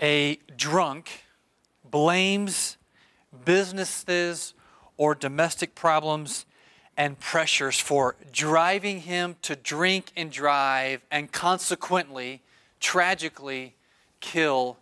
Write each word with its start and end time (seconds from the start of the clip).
A 0.00 0.38
drunk 0.56 1.24
blames 1.84 2.76
businesses 3.44 4.54
or 4.96 5.14
domestic 5.14 5.74
problems 5.74 6.46
and 6.96 7.18
pressures 7.18 7.78
for 7.80 8.16
driving 8.32 9.00
him 9.00 9.36
to 9.42 9.56
drink 9.56 10.12
and 10.16 10.30
drive 10.30 11.00
and 11.10 11.30
consequently, 11.32 12.42
tragically, 12.80 13.74
kill 14.20 14.76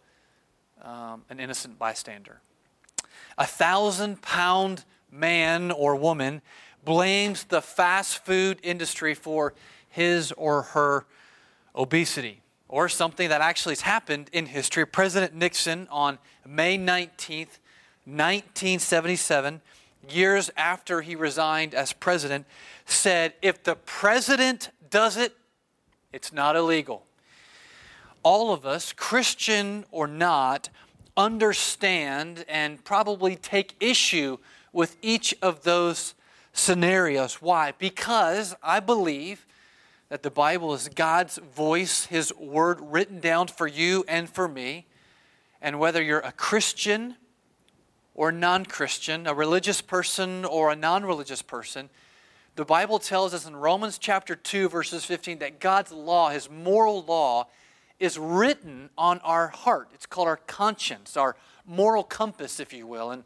um, 0.82 1.24
an 1.30 1.40
innocent 1.40 1.78
bystander. 1.78 2.40
A 3.38 3.46
thousand 3.46 4.20
pound 4.22 4.84
man 5.10 5.70
or 5.70 5.96
woman 5.96 6.42
blames 6.84 7.44
the 7.44 7.62
fast 7.62 8.24
food 8.24 8.58
industry 8.62 9.14
for 9.14 9.54
his 9.88 10.32
or 10.32 10.62
her 10.62 11.06
obesity 11.74 12.42
or 12.68 12.88
something 12.88 13.28
that 13.28 13.40
actually 13.40 13.72
has 13.72 13.82
happened 13.82 14.28
in 14.32 14.46
history. 14.46 14.86
President 14.86 15.34
Nixon 15.34 15.86
on 15.90 16.18
May 16.46 16.76
19th, 16.76 17.58
1977, 18.04 19.60
years 20.08 20.50
after 20.56 21.00
he 21.02 21.14
resigned 21.14 21.74
as 21.74 21.92
president, 21.92 22.46
said, 22.84 23.34
If 23.42 23.62
the 23.62 23.76
president 23.76 24.70
does 24.90 25.16
it, 25.16 25.36
it's 26.12 26.32
not 26.32 26.56
illegal. 26.56 27.04
All 28.22 28.52
of 28.52 28.66
us, 28.66 28.92
Christian 28.92 29.84
or 29.90 30.06
not, 30.06 30.68
understand 31.16 32.44
and 32.48 32.82
probably 32.84 33.36
take 33.36 33.74
issue 33.80 34.38
with 34.72 34.96
each 35.00 35.34
of 35.40 35.62
those 35.62 36.14
scenarios. 36.52 37.40
Why? 37.40 37.72
Because 37.78 38.54
I 38.62 38.80
believe 38.80 39.46
that 40.08 40.22
the 40.22 40.30
Bible 40.30 40.72
is 40.74 40.88
God's 40.88 41.38
voice, 41.38 42.06
His 42.06 42.34
word 42.36 42.80
written 42.80 43.20
down 43.20 43.48
for 43.48 43.66
you 43.66 44.04
and 44.06 44.28
for 44.28 44.46
me. 44.46 44.86
And 45.60 45.78
whether 45.78 46.02
you're 46.02 46.20
a 46.20 46.32
Christian 46.32 47.16
or 48.14 48.30
non 48.30 48.64
Christian, 48.66 49.26
a 49.26 49.34
religious 49.34 49.80
person 49.80 50.44
or 50.44 50.70
a 50.70 50.76
non 50.76 51.04
religious 51.04 51.42
person, 51.42 51.90
the 52.54 52.64
Bible 52.64 52.98
tells 52.98 53.34
us 53.34 53.46
in 53.46 53.56
Romans 53.56 53.98
chapter 53.98 54.34
2, 54.36 54.68
verses 54.68 55.04
15, 55.04 55.40
that 55.40 55.60
God's 55.60 55.92
law, 55.92 56.30
His 56.30 56.48
moral 56.48 57.02
law, 57.02 57.48
is 57.98 58.18
written 58.18 58.90
on 58.96 59.18
our 59.20 59.48
heart. 59.48 59.88
It's 59.92 60.06
called 60.06 60.28
our 60.28 60.36
conscience, 60.36 61.16
our 61.16 61.36
moral 61.66 62.04
compass, 62.04 62.60
if 62.60 62.72
you 62.72 62.86
will. 62.86 63.10
And 63.10 63.24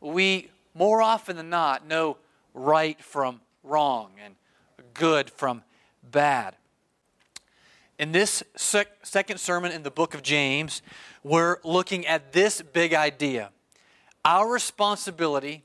we, 0.00 0.50
more 0.74 1.00
often 1.00 1.36
than 1.36 1.50
not, 1.50 1.86
know 1.86 2.18
right 2.54 3.00
from 3.02 3.40
wrong 3.64 4.10
and 4.24 4.34
good 4.94 5.30
from 5.30 5.62
bad. 6.02 6.56
In 7.98 8.12
this 8.12 8.42
sec- 8.56 9.04
second 9.04 9.38
sermon 9.38 9.72
in 9.72 9.82
the 9.82 9.90
book 9.90 10.14
of 10.14 10.22
James, 10.22 10.82
we're 11.24 11.58
looking 11.64 12.06
at 12.06 12.32
this 12.32 12.62
big 12.62 12.94
idea 12.94 13.50
our 14.24 14.50
responsibility 14.52 15.64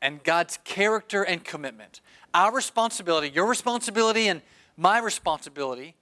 and 0.00 0.22
God's 0.24 0.58
character 0.64 1.22
and 1.22 1.44
commitment. 1.44 2.00
Our 2.34 2.52
responsibility, 2.52 3.30
your 3.30 3.46
responsibility, 3.46 4.28
and 4.28 4.42
my 4.76 4.98
responsibility, 4.98 5.94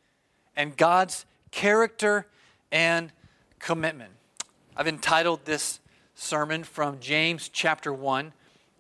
and 0.57 0.77
God's 0.77 1.27
character 1.51 2.27
and 2.73 3.13
commitment. 3.59 4.13
I've 4.77 4.89
entitled 4.89 5.45
this 5.45 5.81
sermon 6.15 6.65
from 6.65 7.01
James 7.01 7.49
chapter 7.49 7.93
1, 7.93 8.33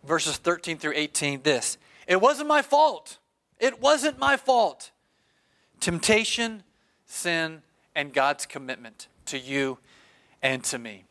verses 0.05 0.37
13 0.39 0.79
through 0.79 0.95
18 0.97 1.43
this 1.43 1.79
It 2.07 2.21
wasn't 2.21 2.49
my 2.49 2.63
fault. 2.63 3.19
It 3.61 3.81
wasn't 3.81 4.19
my 4.19 4.39
fault. 4.39 4.91
Temptation, 5.81 6.63
sin, 7.05 7.61
and 7.95 8.13
God's 8.13 8.47
commitment 8.47 9.07
to 9.27 9.39
you 9.39 9.79
and 10.43 10.65
to 10.65 10.79
me. 10.79 11.05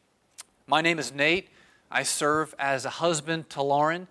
My 0.66 0.81
name 0.81 0.97
is 0.97 1.14
Nate. 1.14 1.50
I 1.91 2.02
serve 2.02 2.56
as 2.58 2.86
a 2.86 2.89
husband 2.89 3.52
to 3.52 3.61
Lauren 3.61 4.08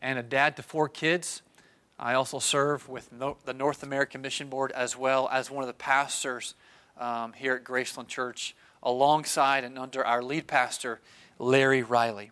and 0.00 0.18
a 0.18 0.22
dad 0.22 0.56
to 0.56 0.62
four 0.62 0.88
kids. 0.88 1.42
I 1.98 2.14
also 2.14 2.38
serve 2.38 2.88
with 2.88 3.10
the 3.10 3.54
North 3.54 3.82
American 3.82 4.22
Mission 4.22 4.48
Board 4.48 4.72
as 4.72 4.96
well 4.96 5.28
as 5.30 5.50
one 5.50 5.62
of 5.62 5.68
the 5.68 5.74
pastors 5.74 6.54
um, 6.98 7.34
here 7.34 7.54
at 7.54 7.64
Graceland 7.64 8.08
Church 8.08 8.56
alongside 8.82 9.64
and 9.64 9.78
under 9.78 10.04
our 10.04 10.22
lead 10.22 10.46
pastor, 10.46 11.00
Larry 11.38 11.82
Riley. 11.82 12.30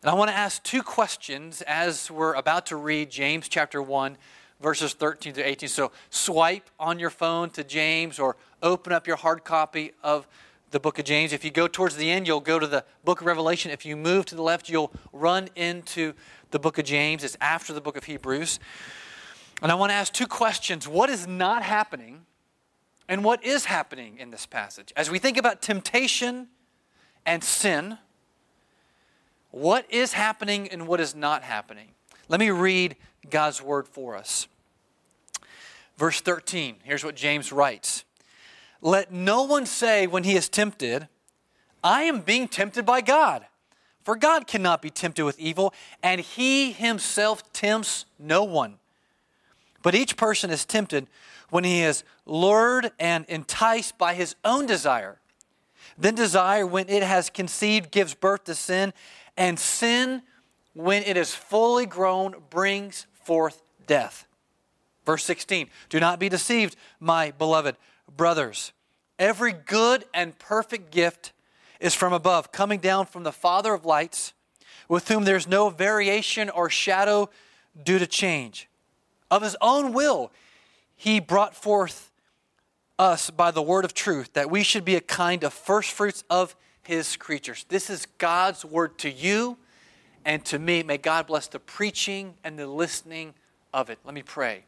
And 0.00 0.10
I 0.10 0.14
want 0.14 0.30
to 0.30 0.36
ask 0.36 0.62
two 0.62 0.82
questions 0.82 1.60
as 1.62 2.10
we're 2.10 2.34
about 2.34 2.66
to 2.66 2.76
read 2.76 3.10
James 3.10 3.48
chapter 3.48 3.82
1, 3.82 4.16
verses 4.62 4.94
13 4.94 5.34
to 5.34 5.42
18. 5.42 5.68
So 5.68 5.92
swipe 6.08 6.70
on 6.78 6.98
your 6.98 7.10
phone 7.10 7.50
to 7.50 7.64
James 7.64 8.18
or 8.18 8.36
open 8.62 8.92
up 8.92 9.06
your 9.06 9.16
hard 9.16 9.44
copy 9.44 9.92
of 10.02 10.26
the 10.70 10.80
book 10.80 10.98
of 10.98 11.04
James. 11.04 11.32
If 11.32 11.44
you 11.44 11.50
go 11.50 11.68
towards 11.68 11.96
the 11.96 12.10
end, 12.10 12.26
you'll 12.26 12.40
go 12.40 12.58
to 12.58 12.66
the 12.66 12.84
book 13.04 13.20
of 13.20 13.26
Revelation. 13.26 13.70
If 13.70 13.84
you 13.84 13.96
move 13.96 14.24
to 14.26 14.34
the 14.34 14.42
left, 14.42 14.68
you'll 14.68 14.92
run 15.12 15.48
into 15.54 16.14
the 16.50 16.58
book 16.58 16.78
of 16.78 16.84
James. 16.84 17.24
It's 17.24 17.36
after 17.40 17.72
the 17.72 17.80
book 17.80 17.96
of 17.96 18.04
Hebrews. 18.04 18.58
And 19.60 19.70
I 19.70 19.74
want 19.74 19.90
to 19.90 19.94
ask 19.94 20.12
two 20.12 20.26
questions 20.26 20.88
What 20.88 21.10
is 21.10 21.26
not 21.26 21.62
happening? 21.62 22.26
And 23.08 23.24
what 23.24 23.44
is 23.44 23.66
happening 23.66 24.16
in 24.18 24.30
this 24.30 24.46
passage? 24.46 24.92
As 24.96 25.10
we 25.10 25.18
think 25.18 25.36
about 25.36 25.60
temptation 25.60 26.48
and 27.26 27.44
sin, 27.44 27.98
what 29.50 29.84
is 29.90 30.14
happening 30.14 30.68
and 30.68 30.86
what 30.86 31.00
is 31.00 31.14
not 31.14 31.42
happening? 31.42 31.88
Let 32.28 32.40
me 32.40 32.50
read 32.50 32.96
God's 33.28 33.60
word 33.60 33.86
for 33.86 34.16
us. 34.16 34.48
Verse 36.02 36.20
13, 36.20 36.78
here's 36.82 37.04
what 37.04 37.14
James 37.14 37.52
writes 37.52 38.02
Let 38.80 39.12
no 39.12 39.44
one 39.44 39.66
say 39.66 40.08
when 40.08 40.24
he 40.24 40.34
is 40.34 40.48
tempted, 40.48 41.06
I 41.84 42.02
am 42.02 42.22
being 42.22 42.48
tempted 42.48 42.84
by 42.84 43.02
God. 43.02 43.46
For 44.02 44.16
God 44.16 44.48
cannot 44.48 44.82
be 44.82 44.90
tempted 44.90 45.24
with 45.24 45.38
evil, 45.38 45.72
and 46.02 46.20
he 46.20 46.72
himself 46.72 47.52
tempts 47.52 48.04
no 48.18 48.42
one. 48.42 48.78
But 49.80 49.94
each 49.94 50.16
person 50.16 50.50
is 50.50 50.64
tempted 50.64 51.06
when 51.50 51.62
he 51.62 51.82
is 51.82 52.02
lured 52.26 52.90
and 52.98 53.24
enticed 53.26 53.96
by 53.96 54.14
his 54.14 54.34
own 54.44 54.66
desire. 54.66 55.20
Then 55.96 56.16
desire, 56.16 56.66
when 56.66 56.88
it 56.88 57.04
has 57.04 57.30
conceived, 57.30 57.92
gives 57.92 58.12
birth 58.12 58.42
to 58.46 58.56
sin, 58.56 58.92
and 59.36 59.56
sin, 59.56 60.22
when 60.74 61.04
it 61.04 61.16
is 61.16 61.32
fully 61.32 61.86
grown, 61.86 62.34
brings 62.50 63.06
forth 63.22 63.62
death. 63.86 64.26
Verse 65.04 65.24
16 65.24 65.68
Do 65.88 66.00
not 66.00 66.18
be 66.18 66.28
deceived, 66.28 66.76
my 67.00 67.30
beloved 67.32 67.76
brothers. 68.16 68.72
Every 69.18 69.52
good 69.52 70.04
and 70.12 70.38
perfect 70.38 70.90
gift 70.90 71.32
is 71.80 71.94
from 71.94 72.12
above, 72.12 72.52
coming 72.52 72.78
down 72.78 73.06
from 73.06 73.24
the 73.24 73.32
Father 73.32 73.74
of 73.74 73.84
lights, 73.84 74.32
with 74.88 75.08
whom 75.08 75.24
there's 75.24 75.48
no 75.48 75.68
variation 75.68 76.50
or 76.50 76.70
shadow 76.70 77.28
due 77.84 77.98
to 77.98 78.06
change. 78.06 78.68
Of 79.30 79.42
his 79.42 79.56
own 79.60 79.92
will, 79.92 80.30
he 80.94 81.20
brought 81.20 81.54
forth 81.54 82.10
us 82.98 83.30
by 83.30 83.50
the 83.50 83.62
word 83.62 83.84
of 83.84 83.94
truth, 83.94 84.32
that 84.34 84.50
we 84.50 84.62
should 84.62 84.84
be 84.84 84.94
a 84.94 85.00
kind 85.00 85.44
of 85.44 85.52
first 85.52 85.90
fruits 85.90 86.22
of 86.30 86.54
his 86.82 87.16
creatures. 87.16 87.64
This 87.68 87.90
is 87.90 88.06
God's 88.18 88.64
word 88.64 88.98
to 88.98 89.10
you 89.10 89.56
and 90.24 90.44
to 90.46 90.58
me. 90.58 90.82
May 90.82 90.98
God 90.98 91.26
bless 91.26 91.46
the 91.46 91.58
preaching 91.58 92.34
and 92.44 92.58
the 92.58 92.66
listening 92.66 93.34
of 93.72 93.90
it. 93.90 93.98
Let 94.04 94.14
me 94.14 94.22
pray. 94.22 94.64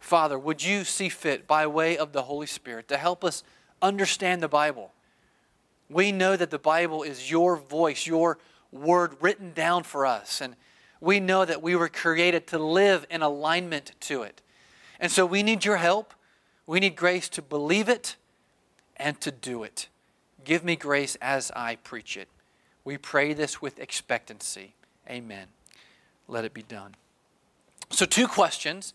Father, 0.00 0.38
would 0.38 0.64
you 0.64 0.84
see 0.84 1.08
fit 1.08 1.46
by 1.46 1.66
way 1.66 1.96
of 1.96 2.12
the 2.12 2.22
Holy 2.22 2.46
Spirit 2.46 2.88
to 2.88 2.96
help 2.96 3.22
us 3.22 3.44
understand 3.80 4.42
the 4.42 4.48
Bible? 4.48 4.92
We 5.88 6.10
know 6.10 6.36
that 6.36 6.50
the 6.50 6.58
Bible 6.58 7.02
is 7.02 7.30
your 7.30 7.56
voice, 7.56 8.06
your 8.06 8.38
word 8.72 9.16
written 9.20 9.52
down 9.52 9.82
for 9.82 10.06
us. 10.06 10.40
And 10.40 10.56
we 11.00 11.20
know 11.20 11.44
that 11.44 11.62
we 11.62 11.76
were 11.76 11.88
created 11.88 12.46
to 12.48 12.58
live 12.58 13.06
in 13.10 13.22
alignment 13.22 13.92
to 14.00 14.22
it. 14.22 14.40
And 14.98 15.12
so 15.12 15.26
we 15.26 15.42
need 15.42 15.64
your 15.64 15.76
help. 15.76 16.14
We 16.66 16.80
need 16.80 16.96
grace 16.96 17.28
to 17.30 17.42
believe 17.42 17.88
it 17.88 18.16
and 18.96 19.20
to 19.20 19.30
do 19.30 19.62
it. 19.62 19.88
Give 20.44 20.64
me 20.64 20.76
grace 20.76 21.16
as 21.20 21.50
I 21.54 21.76
preach 21.76 22.16
it. 22.16 22.28
We 22.84 22.96
pray 22.96 23.32
this 23.32 23.60
with 23.60 23.78
expectancy. 23.78 24.74
Amen. 25.08 25.48
Let 26.28 26.44
it 26.44 26.54
be 26.54 26.62
done. 26.62 26.94
So, 27.90 28.06
two 28.06 28.28
questions 28.28 28.94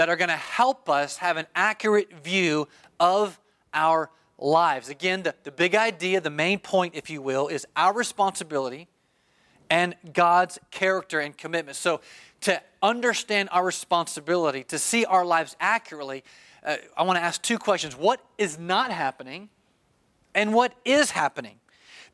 that 0.00 0.08
are 0.08 0.16
going 0.16 0.30
to 0.30 0.34
help 0.34 0.88
us 0.88 1.18
have 1.18 1.36
an 1.36 1.46
accurate 1.54 2.10
view 2.24 2.66
of 2.98 3.38
our 3.74 4.08
lives. 4.38 4.88
Again, 4.88 5.24
the, 5.24 5.34
the 5.42 5.52
big 5.52 5.74
idea, 5.74 6.22
the 6.22 6.30
main 6.30 6.58
point, 6.58 6.94
if 6.94 7.10
you 7.10 7.20
will, 7.20 7.48
is 7.48 7.66
our 7.76 7.92
responsibility 7.92 8.88
and 9.68 9.94
God's 10.14 10.58
character 10.70 11.20
and 11.20 11.36
commitment. 11.36 11.76
So, 11.76 12.00
to 12.40 12.62
understand 12.82 13.50
our 13.52 13.62
responsibility, 13.62 14.64
to 14.64 14.78
see 14.78 15.04
our 15.04 15.22
lives 15.22 15.54
accurately, 15.60 16.24
uh, 16.64 16.76
I 16.96 17.02
want 17.02 17.18
to 17.18 17.22
ask 17.22 17.42
two 17.42 17.58
questions. 17.58 17.94
What 17.94 18.24
is 18.38 18.58
not 18.58 18.90
happening, 18.90 19.50
and 20.34 20.54
what 20.54 20.72
is 20.86 21.10
happening? 21.10 21.59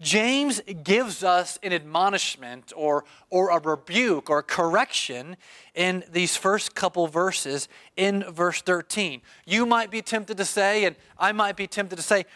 James 0.00 0.60
gives 0.82 1.22
us 1.25 1.58
an 1.62 1.72
admonishment 1.72 2.72
or, 2.76 3.04
or 3.31 3.50
a 3.50 3.60
rebuke 3.60 4.28
or 4.28 4.43
correction 4.43 5.37
in 5.75 6.04
these 6.10 6.37
first 6.37 6.75
couple 6.75 7.06
verses 7.06 7.69
in 7.96 8.25
verse 8.25 8.60
13. 8.62 9.22
You 9.46 9.64
might 9.64 9.90
be 9.90 10.02
tempted 10.02 10.37
to 10.37 10.44
say, 10.44 10.84
and 10.84 10.96
I 11.19 11.32
might 11.32 11.56
be 11.56 11.66
tempted 11.66 11.96
to 11.96 12.02
say, 12.02 12.26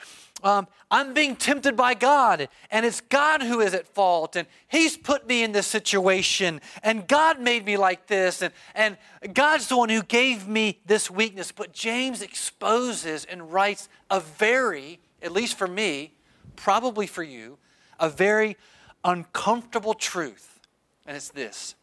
um, 0.42 0.68
I'm 0.90 1.12
being 1.12 1.36
tempted 1.36 1.76
by 1.76 1.94
God, 1.94 2.48
and 2.70 2.86
it's 2.86 3.00
God 3.00 3.42
who 3.42 3.60
is 3.60 3.74
at 3.74 3.86
fault, 3.86 4.36
and 4.36 4.48
He's 4.68 4.96
put 4.96 5.26
me 5.26 5.42
in 5.42 5.52
this 5.52 5.66
situation, 5.66 6.60
and 6.82 7.06
God 7.06 7.40
made 7.40 7.66
me 7.66 7.76
like 7.76 8.06
this, 8.06 8.42
and, 8.42 8.52
and 8.74 8.96
God's 9.34 9.68
the 9.68 9.76
one 9.76 9.90
who 9.90 10.02
gave 10.02 10.48
me 10.48 10.80
this 10.86 11.10
weakness. 11.10 11.52
But 11.52 11.72
James 11.72 12.22
exposes 12.22 13.24
and 13.26 13.52
writes 13.52 13.88
a 14.10 14.20
very, 14.20 15.00
at 15.22 15.32
least 15.32 15.58
for 15.58 15.68
me, 15.68 16.14
probably 16.62 17.06
for 17.06 17.22
you, 17.22 17.58
a 17.98 18.08
very 18.08 18.56
uncomfortable 19.02 19.94
truth, 19.94 20.60
and 21.06 21.16
it's 21.16 21.30
this 21.30 21.74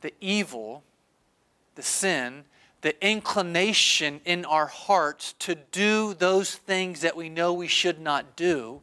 the 0.00 0.12
evil, 0.20 0.82
the 1.76 1.82
sin, 1.82 2.44
the 2.80 3.06
inclination 3.06 4.20
in 4.24 4.44
our 4.44 4.66
hearts 4.66 5.34
to 5.34 5.54
do 5.54 6.14
those 6.14 6.54
things 6.54 7.00
that 7.00 7.16
we 7.16 7.28
know 7.28 7.52
we 7.52 7.68
should 7.68 8.00
not 8.00 8.34
do 8.34 8.80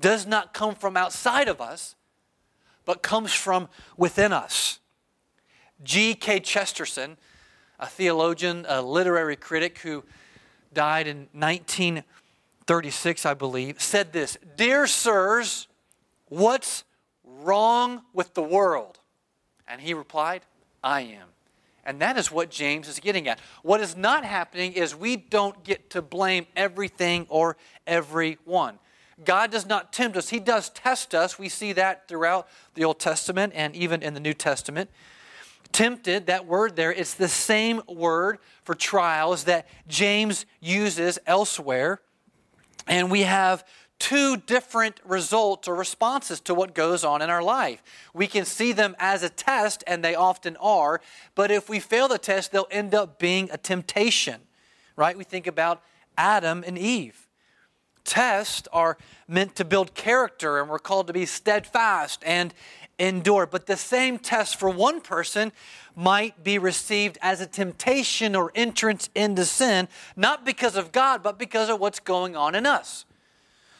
does 0.00 0.26
not 0.26 0.54
come 0.54 0.74
from 0.74 0.96
outside 0.96 1.48
of 1.48 1.60
us, 1.60 1.96
but 2.84 3.02
comes 3.02 3.32
from 3.32 3.68
within 3.96 4.32
us. 4.32 4.78
G.K. 5.82 6.40
Chesterton, 6.40 7.16
a 7.80 7.86
theologian, 7.86 8.64
a 8.68 8.82
literary 8.82 9.36
critic 9.36 9.78
who 9.78 10.04
died 10.72 11.08
in 11.08 11.28
1936, 12.68 13.24
I 13.24 13.34
believe, 13.34 13.80
said 13.80 14.12
this 14.12 14.36
Dear 14.56 14.88
sirs, 14.88 15.68
what's 16.28 16.82
wrong 17.22 18.02
with 18.12 18.34
the 18.34 18.42
world? 18.42 18.98
And 19.68 19.80
he 19.80 19.94
replied, 19.94 20.42
I 20.82 21.02
am. 21.02 21.28
And 21.84 22.00
that 22.00 22.18
is 22.18 22.32
what 22.32 22.50
James 22.50 22.88
is 22.88 22.98
getting 22.98 23.28
at. 23.28 23.38
What 23.62 23.80
is 23.80 23.96
not 23.96 24.24
happening 24.24 24.72
is 24.72 24.96
we 24.96 25.14
don't 25.14 25.62
get 25.62 25.90
to 25.90 26.02
blame 26.02 26.48
everything 26.56 27.26
or 27.28 27.56
everyone. 27.86 28.80
God 29.24 29.52
does 29.52 29.66
not 29.66 29.92
tempt 29.92 30.16
us, 30.16 30.30
He 30.30 30.40
does 30.40 30.68
test 30.70 31.14
us. 31.14 31.38
We 31.38 31.48
see 31.48 31.72
that 31.74 32.08
throughout 32.08 32.48
the 32.74 32.84
Old 32.84 32.98
Testament 32.98 33.52
and 33.54 33.76
even 33.76 34.02
in 34.02 34.14
the 34.14 34.20
New 34.20 34.34
Testament. 34.34 34.90
Tempted, 35.70 36.26
that 36.26 36.46
word 36.46 36.74
there, 36.74 36.92
it's 36.92 37.14
the 37.14 37.28
same 37.28 37.80
word 37.86 38.38
for 38.64 38.74
trials 38.74 39.44
that 39.44 39.68
James 39.86 40.46
uses 40.60 41.20
elsewhere. 41.26 42.00
And 42.86 43.10
we 43.10 43.22
have 43.22 43.64
two 43.98 44.36
different 44.36 45.00
results 45.04 45.68
or 45.68 45.74
responses 45.74 46.40
to 46.40 46.54
what 46.54 46.74
goes 46.74 47.04
on 47.04 47.22
in 47.22 47.30
our 47.30 47.42
life. 47.42 47.82
We 48.12 48.26
can 48.26 48.44
see 48.44 48.72
them 48.72 48.94
as 48.98 49.22
a 49.22 49.28
test, 49.28 49.82
and 49.86 50.04
they 50.04 50.14
often 50.14 50.56
are, 50.58 51.00
but 51.34 51.50
if 51.50 51.68
we 51.68 51.80
fail 51.80 52.08
the 52.08 52.18
test, 52.18 52.52
they'll 52.52 52.68
end 52.70 52.94
up 52.94 53.18
being 53.18 53.48
a 53.50 53.56
temptation, 53.56 54.40
right? 54.96 55.16
We 55.16 55.24
think 55.24 55.46
about 55.46 55.82
Adam 56.18 56.62
and 56.66 56.78
Eve. 56.78 57.26
Tests 58.04 58.68
are 58.72 58.96
meant 59.26 59.56
to 59.56 59.64
build 59.64 59.94
character, 59.94 60.60
and 60.60 60.70
we're 60.70 60.78
called 60.78 61.08
to 61.08 61.12
be 61.12 61.26
steadfast 61.26 62.22
and 62.24 62.54
endure. 62.98 63.46
But 63.46 63.66
the 63.66 63.76
same 63.76 64.18
test 64.18 64.58
for 64.58 64.70
one 64.70 65.00
person 65.00 65.52
might 65.94 66.42
be 66.42 66.58
received 66.58 67.18
as 67.22 67.40
a 67.40 67.46
temptation 67.46 68.36
or 68.36 68.52
entrance 68.54 69.08
into 69.14 69.44
sin, 69.44 69.88
not 70.14 70.44
because 70.44 70.76
of 70.76 70.92
God, 70.92 71.22
but 71.22 71.38
because 71.38 71.68
of 71.68 71.80
what's 71.80 72.00
going 72.00 72.36
on 72.36 72.54
in 72.54 72.66
us. 72.66 73.04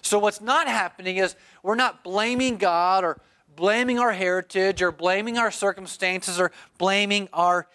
So, 0.03 0.19
what's 0.19 0.41
not 0.41 0.69
happening 0.69 1.17
is 1.17 1.35
we're 1.63 1.75
not 1.75 2.05
blaming 2.05 2.57
God 2.57 3.05
or 3.05 3.19
blaming 3.57 3.99
our 3.99 4.13
heritage 4.13 4.81
or 4.83 4.93
blaming 4.93 5.39
our 5.39 5.51
circumstances 5.51 6.39
or 6.39 6.53
blaming 6.79 7.29
our 7.33 7.67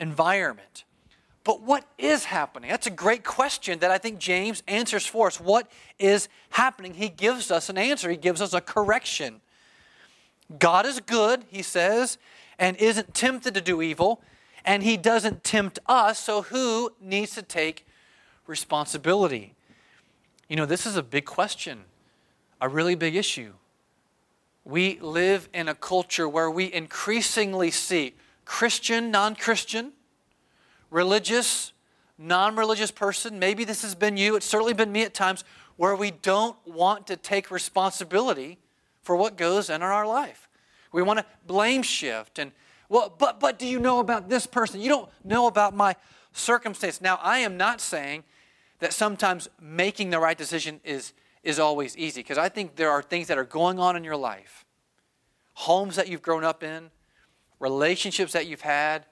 environment. 0.00 0.84
But 1.44 1.62
what 1.62 1.84
is 1.98 2.24
happening? 2.24 2.70
That's 2.70 2.86
a 2.88 2.90
great 2.90 3.22
question 3.22 3.78
that 3.80 3.90
I 3.90 3.98
think 3.98 4.18
James 4.18 4.62
answers 4.66 5.06
for 5.06 5.28
us. 5.28 5.38
What 5.38 5.70
is 5.98 6.28
happening? 6.50 6.94
He 6.94 7.08
gives 7.08 7.50
us 7.50 7.68
an 7.68 7.78
answer, 7.78 8.10
he 8.10 8.16
gives 8.16 8.40
us 8.40 8.52
a 8.52 8.60
correction. 8.60 9.40
God 10.58 10.86
is 10.86 11.00
good, 11.00 11.44
he 11.48 11.62
says, 11.62 12.18
and 12.58 12.76
isn't 12.76 13.14
tempted 13.14 13.54
to 13.54 13.60
do 13.60 13.82
evil, 13.82 14.22
and 14.64 14.82
he 14.82 14.96
doesn't 14.96 15.44
tempt 15.44 15.78
us, 15.86 16.18
so 16.18 16.42
who 16.42 16.92
needs 17.00 17.34
to 17.34 17.42
take 17.42 17.86
responsibility? 18.46 19.54
You 20.48 20.56
know, 20.56 20.66
this 20.66 20.86
is 20.86 20.96
a 20.96 21.02
big 21.02 21.24
question, 21.24 21.84
a 22.60 22.68
really 22.68 22.94
big 22.94 23.16
issue. 23.16 23.52
We 24.64 24.98
live 25.00 25.48
in 25.52 25.68
a 25.68 25.74
culture 25.74 26.28
where 26.28 26.50
we 26.50 26.72
increasingly 26.72 27.70
see 27.70 28.14
Christian, 28.44 29.10
non 29.10 29.36
Christian, 29.36 29.92
religious, 30.90 31.72
non 32.18 32.56
religious 32.56 32.90
person. 32.90 33.38
Maybe 33.38 33.64
this 33.64 33.82
has 33.82 33.94
been 33.94 34.16
you, 34.16 34.36
it's 34.36 34.46
certainly 34.46 34.74
been 34.74 34.92
me 34.92 35.02
at 35.02 35.14
times, 35.14 35.44
where 35.76 35.94
we 35.94 36.10
don't 36.10 36.56
want 36.66 37.06
to 37.08 37.16
take 37.16 37.50
responsibility 37.50 38.58
for 39.06 39.14
what 39.14 39.36
goes 39.36 39.70
on 39.70 39.76
in 39.76 39.82
our 39.82 40.06
life. 40.06 40.48
We 40.92 41.00
want 41.00 41.20
to 41.20 41.24
blame 41.46 41.82
shift 41.82 42.40
and 42.40 42.50
well, 42.88 43.14
but 43.16 43.38
but 43.38 43.58
do 43.58 43.66
you 43.66 43.78
know 43.78 44.00
about 44.00 44.28
this 44.28 44.46
person? 44.46 44.80
You 44.80 44.88
don't 44.88 45.08
know 45.24 45.46
about 45.46 45.74
my 45.74 45.94
circumstance. 46.32 47.00
Now, 47.00 47.18
I 47.22 47.38
am 47.38 47.56
not 47.56 47.80
saying 47.80 48.24
that 48.80 48.92
sometimes 48.92 49.48
making 49.60 50.10
the 50.10 50.18
right 50.18 50.36
decision 50.36 50.80
is, 50.84 51.12
is 51.42 51.58
always 51.58 51.96
easy 51.96 52.20
because 52.20 52.36
I 52.36 52.48
think 52.48 52.76
there 52.76 52.90
are 52.90 53.02
things 53.02 53.28
that 53.28 53.38
are 53.38 53.44
going 53.44 53.78
on 53.78 53.96
in 53.96 54.04
your 54.04 54.16
life 54.16 54.64
homes 55.54 55.96
that 55.96 56.06
you've 56.06 56.20
grown 56.20 56.44
up 56.44 56.62
in, 56.62 56.90
relationships 57.60 58.32
that 58.34 58.46
you've 58.46 58.60
had, 58.60 59.06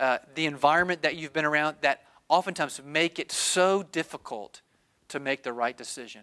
uh, 0.00 0.18
the 0.34 0.44
environment 0.46 1.02
that 1.02 1.14
you've 1.14 1.32
been 1.32 1.44
around 1.44 1.76
that 1.82 2.02
oftentimes 2.28 2.80
make 2.84 3.20
it 3.20 3.30
so 3.30 3.84
difficult 3.84 4.62
to 5.06 5.20
make 5.20 5.44
the 5.44 5.52
right 5.52 5.76
decision. 5.76 6.22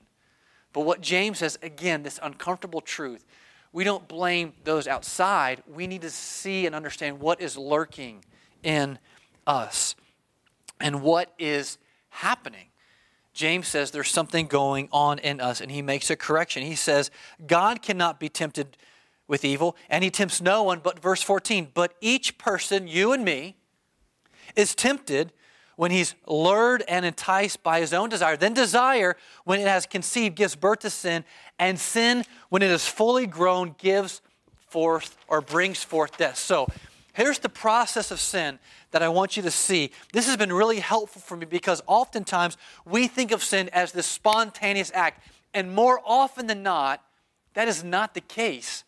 But 0.73 0.81
what 0.81 1.01
James 1.01 1.39
says, 1.39 1.57
again, 1.61 2.03
this 2.03 2.19
uncomfortable 2.21 2.81
truth, 2.81 3.25
we 3.71 3.83
don't 3.83 4.07
blame 4.07 4.53
those 4.63 4.87
outside. 4.87 5.63
We 5.67 5.87
need 5.87 6.01
to 6.01 6.09
see 6.09 6.65
and 6.65 6.75
understand 6.75 7.19
what 7.19 7.41
is 7.41 7.57
lurking 7.57 8.25
in 8.63 8.99
us 9.47 9.95
and 10.79 11.01
what 11.01 11.33
is 11.39 11.77
happening. 12.09 12.67
James 13.33 13.67
says 13.67 13.91
there's 13.91 14.11
something 14.11 14.45
going 14.45 14.89
on 14.91 15.17
in 15.19 15.39
us, 15.39 15.59
and 15.59 15.71
he 15.71 15.81
makes 15.81 16.09
a 16.09 16.15
correction. 16.15 16.61
He 16.61 16.75
says, 16.75 17.09
God 17.47 17.81
cannot 17.81 18.19
be 18.19 18.29
tempted 18.29 18.77
with 19.27 19.43
evil, 19.43 19.75
and 19.89 20.03
he 20.03 20.11
tempts 20.11 20.41
no 20.41 20.61
one, 20.61 20.79
but 20.83 20.99
verse 20.99 21.23
14, 21.23 21.69
but 21.73 21.95
each 21.99 22.37
person, 22.37 22.87
you 22.87 23.11
and 23.11 23.25
me, 23.25 23.55
is 24.55 24.75
tempted 24.75 25.33
when 25.75 25.91
he's 25.91 26.15
lured 26.27 26.83
and 26.87 27.05
enticed 27.05 27.63
by 27.63 27.79
his 27.79 27.93
own 27.93 28.09
desire. 28.09 28.37
Then 28.37 28.53
desire, 28.53 29.15
when 29.43 29.59
it 29.59 29.67
has 29.67 29.85
conceived, 29.85 30.35
gives 30.35 30.55
birth 30.55 30.79
to 30.79 30.89
sin, 30.89 31.25
and 31.59 31.79
sin, 31.79 32.23
when 32.49 32.61
it 32.61 32.69
is 32.69 32.87
fully 32.87 33.25
grown, 33.27 33.75
gives 33.77 34.21
forth 34.67 35.17
or 35.27 35.41
brings 35.41 35.83
forth 35.83 36.17
death. 36.17 36.37
So 36.37 36.67
here's 37.13 37.39
the 37.39 37.49
process 37.49 38.11
of 38.11 38.19
sin 38.19 38.59
that 38.91 39.03
I 39.03 39.09
want 39.09 39.37
you 39.37 39.43
to 39.43 39.51
see. 39.51 39.91
This 40.11 40.27
has 40.27 40.37
been 40.37 40.51
really 40.51 40.79
helpful 40.79 41.21
for 41.21 41.37
me 41.37 41.45
because 41.45 41.81
oftentimes 41.87 42.57
we 42.85 43.07
think 43.07 43.31
of 43.31 43.43
sin 43.43 43.69
as 43.73 43.91
this 43.91 44.07
spontaneous 44.07 44.91
act, 44.93 45.27
and 45.53 45.73
more 45.73 46.01
often 46.05 46.47
than 46.47 46.63
not, 46.63 47.03
that 47.53 47.67
is 47.67 47.83
not 47.83 48.13
the 48.13 48.21
case 48.21 48.83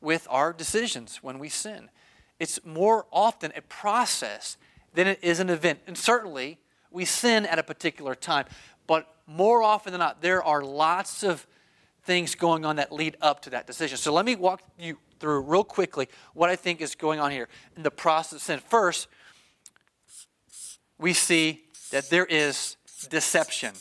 with 0.00 0.26
our 0.30 0.52
decisions 0.52 1.22
when 1.22 1.38
we 1.38 1.48
sin. 1.48 1.90
It's 2.38 2.64
more 2.64 3.06
often 3.12 3.52
a 3.54 3.62
process 3.62 4.56
than 4.94 5.06
it 5.06 5.18
is 5.22 5.40
an 5.40 5.50
event. 5.50 5.80
And 5.86 5.96
certainly, 5.96 6.58
we 6.90 7.04
sin 7.04 7.46
at 7.46 7.58
a 7.58 7.62
particular 7.62 8.14
time, 8.14 8.46
but 8.86 9.06
more 9.26 9.62
often 9.62 9.92
than 9.92 10.00
not, 10.00 10.22
there 10.22 10.42
are 10.42 10.62
lots 10.62 11.22
of 11.22 11.46
things 12.02 12.34
going 12.34 12.64
on 12.64 12.76
that 12.76 12.90
lead 12.90 13.16
up 13.20 13.40
to 13.42 13.50
that 13.50 13.66
decision. 13.66 13.96
So 13.96 14.12
let 14.12 14.24
me 14.24 14.34
walk 14.34 14.62
you 14.78 14.98
through 15.20 15.42
real 15.42 15.64
quickly 15.64 16.08
what 16.34 16.50
I 16.50 16.56
think 16.56 16.80
is 16.80 16.94
going 16.94 17.20
on 17.20 17.30
here 17.30 17.48
in 17.76 17.82
the 17.82 17.90
process 17.90 18.32
of 18.32 18.42
sin. 18.42 18.60
First, 18.68 19.06
we 20.98 21.12
see 21.12 21.64
that 21.90 22.10
there 22.10 22.24
is 22.24 22.76
deception. 23.08 23.74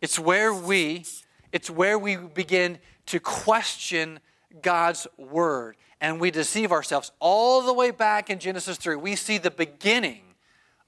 It's 0.00 0.18
where 0.18 0.52
we 0.52 1.04
it's 1.52 1.70
where 1.70 1.98
we 1.98 2.16
begin 2.16 2.78
to 3.06 3.20
question 3.20 4.20
God's 4.60 5.06
word 5.16 5.76
and 6.00 6.20
we 6.20 6.30
deceive 6.30 6.72
ourselves. 6.72 7.12
All 7.20 7.62
the 7.62 7.72
way 7.72 7.90
back 7.90 8.30
in 8.30 8.38
Genesis 8.38 8.76
3, 8.76 8.96
we 8.96 9.16
see 9.16 9.38
the 9.38 9.50
beginning 9.50 10.22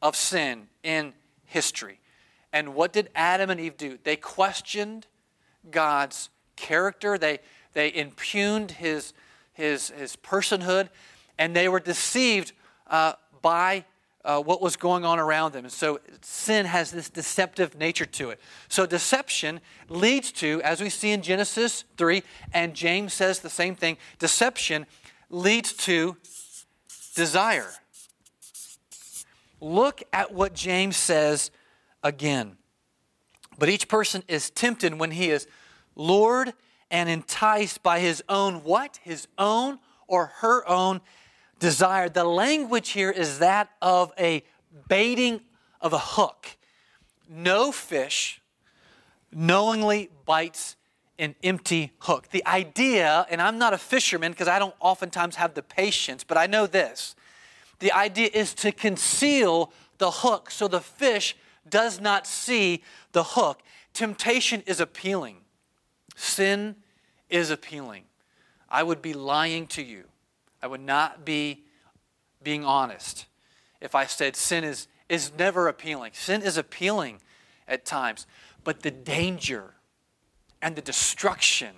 of 0.02 0.16
sin 0.16 0.68
in 0.82 1.12
history. 1.44 2.00
And 2.52 2.74
what 2.74 2.92
did 2.92 3.10
Adam 3.14 3.50
and 3.50 3.60
Eve 3.60 3.76
do? 3.76 3.98
They 4.02 4.16
questioned 4.16 5.06
God's 5.70 6.30
character. 6.56 7.18
They 7.18 7.40
they 7.78 7.94
impugned 7.94 8.72
his, 8.72 9.12
his, 9.52 9.90
his 9.90 10.16
personhood, 10.16 10.88
and 11.38 11.54
they 11.54 11.68
were 11.68 11.80
deceived 11.80 12.52
uh, 12.88 13.12
by 13.42 13.84
uh, 14.28 14.38
what 14.38 14.60
was 14.60 14.76
going 14.76 15.06
on 15.06 15.18
around 15.18 15.54
them. 15.54 15.64
And 15.64 15.72
so 15.72 16.00
sin 16.20 16.66
has 16.66 16.90
this 16.90 17.08
deceptive 17.08 17.78
nature 17.78 18.04
to 18.04 18.28
it. 18.28 18.38
So 18.68 18.84
deception 18.84 19.60
leads 19.88 20.30
to, 20.32 20.60
as 20.62 20.82
we 20.82 20.90
see 20.90 21.12
in 21.12 21.22
Genesis 21.22 21.84
3, 21.96 22.22
and 22.52 22.74
James 22.74 23.14
says 23.14 23.40
the 23.40 23.48
same 23.48 23.74
thing, 23.74 23.96
deception 24.18 24.84
leads 25.30 25.72
to 25.72 26.18
desire. 27.14 27.70
Look 29.62 30.02
at 30.12 30.34
what 30.34 30.54
James 30.54 30.98
says 30.98 31.50
again. 32.02 32.58
But 33.58 33.70
each 33.70 33.88
person 33.88 34.22
is 34.28 34.50
tempted 34.50 34.98
when 34.98 35.12
he 35.12 35.30
is 35.30 35.46
lured 35.96 36.52
and 36.90 37.08
enticed 37.08 37.82
by 37.82 38.00
his 38.00 38.22
own 38.28 38.56
what? 38.56 39.00
His 39.02 39.26
own 39.38 39.78
or 40.06 40.26
her 40.40 40.68
own 40.68 41.00
desire. 41.58 42.08
The 42.08 42.24
language 42.24 42.90
here 42.90 43.10
is 43.10 43.38
that 43.38 43.70
of 43.82 44.12
a 44.18 44.44
baiting 44.88 45.40
of 45.80 45.92
a 45.92 45.98
hook. 45.98 46.56
No 47.28 47.72
fish 47.72 48.40
knowingly 49.32 50.10
bites 50.24 50.76
an 51.18 51.34
empty 51.42 51.92
hook. 52.00 52.30
The 52.30 52.46
idea, 52.46 53.26
and 53.28 53.42
I'm 53.42 53.58
not 53.58 53.74
a 53.74 53.78
fisherman 53.78 54.32
because 54.32 54.48
I 54.48 54.58
don't 54.58 54.74
oftentimes 54.80 55.36
have 55.36 55.54
the 55.54 55.62
patience, 55.62 56.24
but 56.24 56.38
I 56.38 56.46
know 56.46 56.66
this. 56.66 57.16
The 57.80 57.92
idea 57.92 58.30
is 58.32 58.54
to 58.54 58.72
conceal 58.72 59.72
the 59.98 60.10
hook 60.10 60.50
so 60.50 60.68
the 60.68 60.80
fish 60.80 61.36
does 61.68 62.00
not 62.00 62.26
see 62.26 62.82
the 63.12 63.22
hook. 63.22 63.62
Temptation 63.92 64.62
is 64.66 64.80
appealing, 64.80 65.38
sin 66.16 66.76
is 67.28 67.50
appealing. 67.50 68.04
I 68.70 68.82
would 68.82 69.02
be 69.02 69.14
lying 69.14 69.66
to 69.68 69.82
you. 69.82 70.04
I 70.62 70.66
would 70.66 70.80
not 70.80 71.24
be 71.24 71.64
being 72.42 72.64
honest 72.64 73.26
if 73.80 73.94
I 73.94 74.06
said 74.06 74.36
sin 74.36 74.64
is, 74.64 74.88
is 75.08 75.32
never 75.38 75.68
appealing. 75.68 76.12
Sin 76.14 76.42
is 76.42 76.56
appealing 76.56 77.20
at 77.66 77.84
times, 77.84 78.26
but 78.64 78.82
the 78.82 78.90
danger 78.90 79.74
and 80.60 80.74
the 80.74 80.82
destruction 80.82 81.74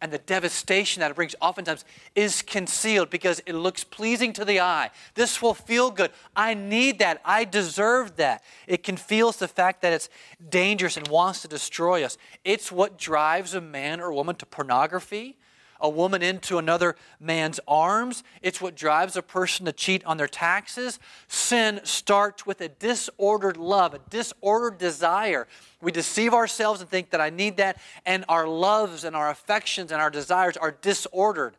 and 0.00 0.10
the 0.10 0.18
devastation 0.18 1.00
that 1.00 1.12
it 1.12 1.14
brings 1.14 1.36
oftentimes 1.40 1.84
is 2.16 2.42
concealed 2.42 3.08
because 3.08 3.40
it 3.46 3.54
looks 3.54 3.84
pleasing 3.84 4.32
to 4.32 4.44
the 4.44 4.58
eye. 4.58 4.90
This 5.14 5.40
will 5.40 5.54
feel 5.54 5.92
good. 5.92 6.10
I 6.34 6.54
need 6.54 6.98
that. 6.98 7.20
I 7.24 7.44
deserve 7.44 8.16
that. 8.16 8.42
It 8.66 8.82
conceals 8.82 9.36
the 9.36 9.46
fact 9.46 9.80
that 9.82 9.92
it's 9.92 10.08
dangerous 10.48 10.96
and 10.96 11.06
wants 11.06 11.42
to 11.42 11.48
destroy 11.48 12.02
us. 12.02 12.18
It's 12.44 12.72
what 12.72 12.98
drives 12.98 13.54
a 13.54 13.60
man 13.60 14.00
or 14.00 14.12
woman 14.12 14.34
to 14.36 14.46
pornography 14.46 15.36
a 15.82 15.88
woman 15.88 16.22
into 16.22 16.56
another 16.56 16.96
man's 17.20 17.60
arms. 17.66 18.22
It's 18.40 18.60
what 18.60 18.76
drives 18.76 19.16
a 19.16 19.22
person 19.22 19.66
to 19.66 19.72
cheat 19.72 20.04
on 20.06 20.16
their 20.16 20.28
taxes. 20.28 21.00
Sin 21.26 21.80
starts 21.82 22.46
with 22.46 22.60
a 22.60 22.68
disordered 22.68 23.56
love, 23.56 23.92
a 23.92 23.98
disordered 24.08 24.78
desire. 24.78 25.48
We 25.82 25.92
deceive 25.92 26.32
ourselves 26.32 26.80
and 26.80 26.88
think 26.88 27.10
that 27.10 27.20
I 27.20 27.30
need 27.30 27.56
that, 27.56 27.78
and 28.06 28.24
our 28.28 28.46
loves 28.46 29.04
and 29.04 29.16
our 29.16 29.28
affections 29.28 29.90
and 29.90 30.00
our 30.00 30.10
desires 30.10 30.56
are 30.56 30.70
disordered, 30.70 31.56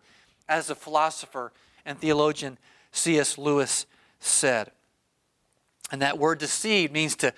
as 0.48 0.68
the 0.68 0.76
philosopher 0.76 1.52
and 1.86 2.00
theologian 2.00 2.58
C.S. 2.92 3.38
Lewis 3.38 3.86
said. 4.20 4.72
And 5.92 6.02
that 6.02 6.18
word 6.18 6.40
deceived 6.40 6.94
means 6.94 7.16
to 7.18 7.34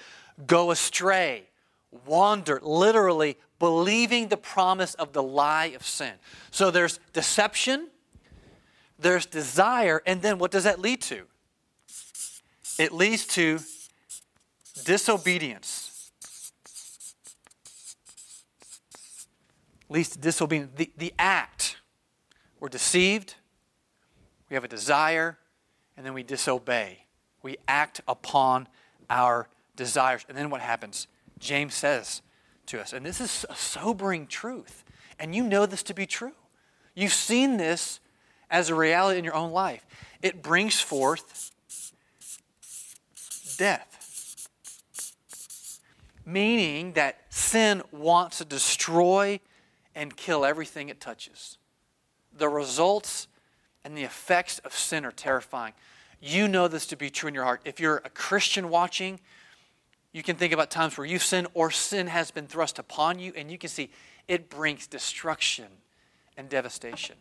go 0.45 0.69
astray, 0.69 1.43
wander, 2.05 2.59
literally 2.61 3.37
believing 3.65 4.27
the 4.27 4.37
promise 4.37 4.93
of 4.93 5.11
the 5.11 5.23
lie 5.23 5.73
of 5.75 5.83
sin. 5.83 6.13
So 6.51 6.69
there's 6.69 6.99
deception, 7.13 7.87
there's 8.99 9.25
desire, 9.25 10.03
and 10.05 10.21
then 10.21 10.37
what 10.37 10.51
does 10.51 10.65
that 10.65 10.79
lead 10.79 11.01
to? 11.01 11.23
It 12.77 12.91
leads 12.91 13.25
to 13.29 13.57
disobedience. 14.83 16.11
Leads 19.89 20.09
to 20.09 20.19
disobedience. 20.19 20.73
The, 20.75 20.91
the 20.95 21.13
act. 21.17 21.77
We're 22.59 22.69
deceived, 22.69 23.33
we 24.47 24.53
have 24.53 24.63
a 24.63 24.67
desire, 24.67 25.39
and 25.97 26.05
then 26.05 26.13
we 26.13 26.21
disobey. 26.21 27.05
We 27.41 27.57
act 27.67 27.99
upon 28.07 28.67
our 29.09 29.49
desires. 29.75 30.23
And 30.29 30.37
then 30.37 30.51
what 30.51 30.61
happens? 30.61 31.07
James 31.39 31.73
says, 31.73 32.21
to 32.67 32.81
us. 32.81 32.93
And 32.93 33.05
this 33.05 33.21
is 33.21 33.45
a 33.49 33.55
sobering 33.55 34.27
truth. 34.27 34.83
And 35.19 35.33
you 35.33 35.43
know 35.43 35.65
this 35.65 35.83
to 35.83 35.93
be 35.93 36.05
true. 36.05 36.33
You've 36.93 37.13
seen 37.13 37.57
this 37.57 37.99
as 38.49 38.69
a 38.69 38.75
reality 38.75 39.19
in 39.19 39.25
your 39.25 39.35
own 39.35 39.51
life. 39.51 39.85
It 40.21 40.41
brings 40.41 40.79
forth 40.79 41.51
death. 43.57 44.47
Meaning 46.25 46.93
that 46.93 47.21
sin 47.29 47.83
wants 47.91 48.39
to 48.39 48.45
destroy 48.45 49.39
and 49.93 50.15
kill 50.15 50.43
everything 50.43 50.89
it 50.89 50.99
touches. 50.99 51.57
The 52.35 52.49
results 52.49 53.27
and 53.83 53.95
the 53.95 54.03
effects 54.03 54.59
of 54.59 54.73
sin 54.73 55.05
are 55.05 55.11
terrifying. 55.11 55.73
You 56.19 56.47
know 56.47 56.67
this 56.67 56.87
to 56.87 56.97
be 56.97 57.09
true 57.09 57.27
in 57.27 57.35
your 57.35 57.43
heart. 57.43 57.61
If 57.65 57.79
you're 57.79 58.01
a 58.03 58.09
Christian 58.09 58.69
watching, 58.69 59.19
you 60.15 60.23
can 60.23 60.37
think 60.37 60.53
about 60.53 60.71
times 60.71 60.97
where 60.97 61.05
you've 61.05 61.21
sinned 61.21 61.47
or 61.53 61.69
sin 61.69 62.07
has 62.07 62.31
been 62.31 62.47
thrust 62.47 62.79
upon 62.79 63.19
you, 63.19 63.33
and 63.35 63.51
you 63.51 63.57
can 63.57 63.67
see 63.67 63.89
it 64.29 64.49
brings 64.49 64.87
destruction 64.87 65.65
and 66.37 66.47
devastation. 66.47 67.17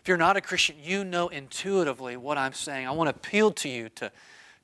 If 0.00 0.08
you're 0.08 0.16
not 0.16 0.36
a 0.36 0.40
Christian, 0.40 0.74
you 0.82 1.04
know 1.04 1.28
intuitively 1.28 2.16
what 2.16 2.38
I'm 2.38 2.52
saying. 2.52 2.88
I 2.88 2.90
want 2.90 3.06
to 3.06 3.14
appeal 3.14 3.52
to 3.52 3.68
you 3.68 3.90
to, 3.90 4.10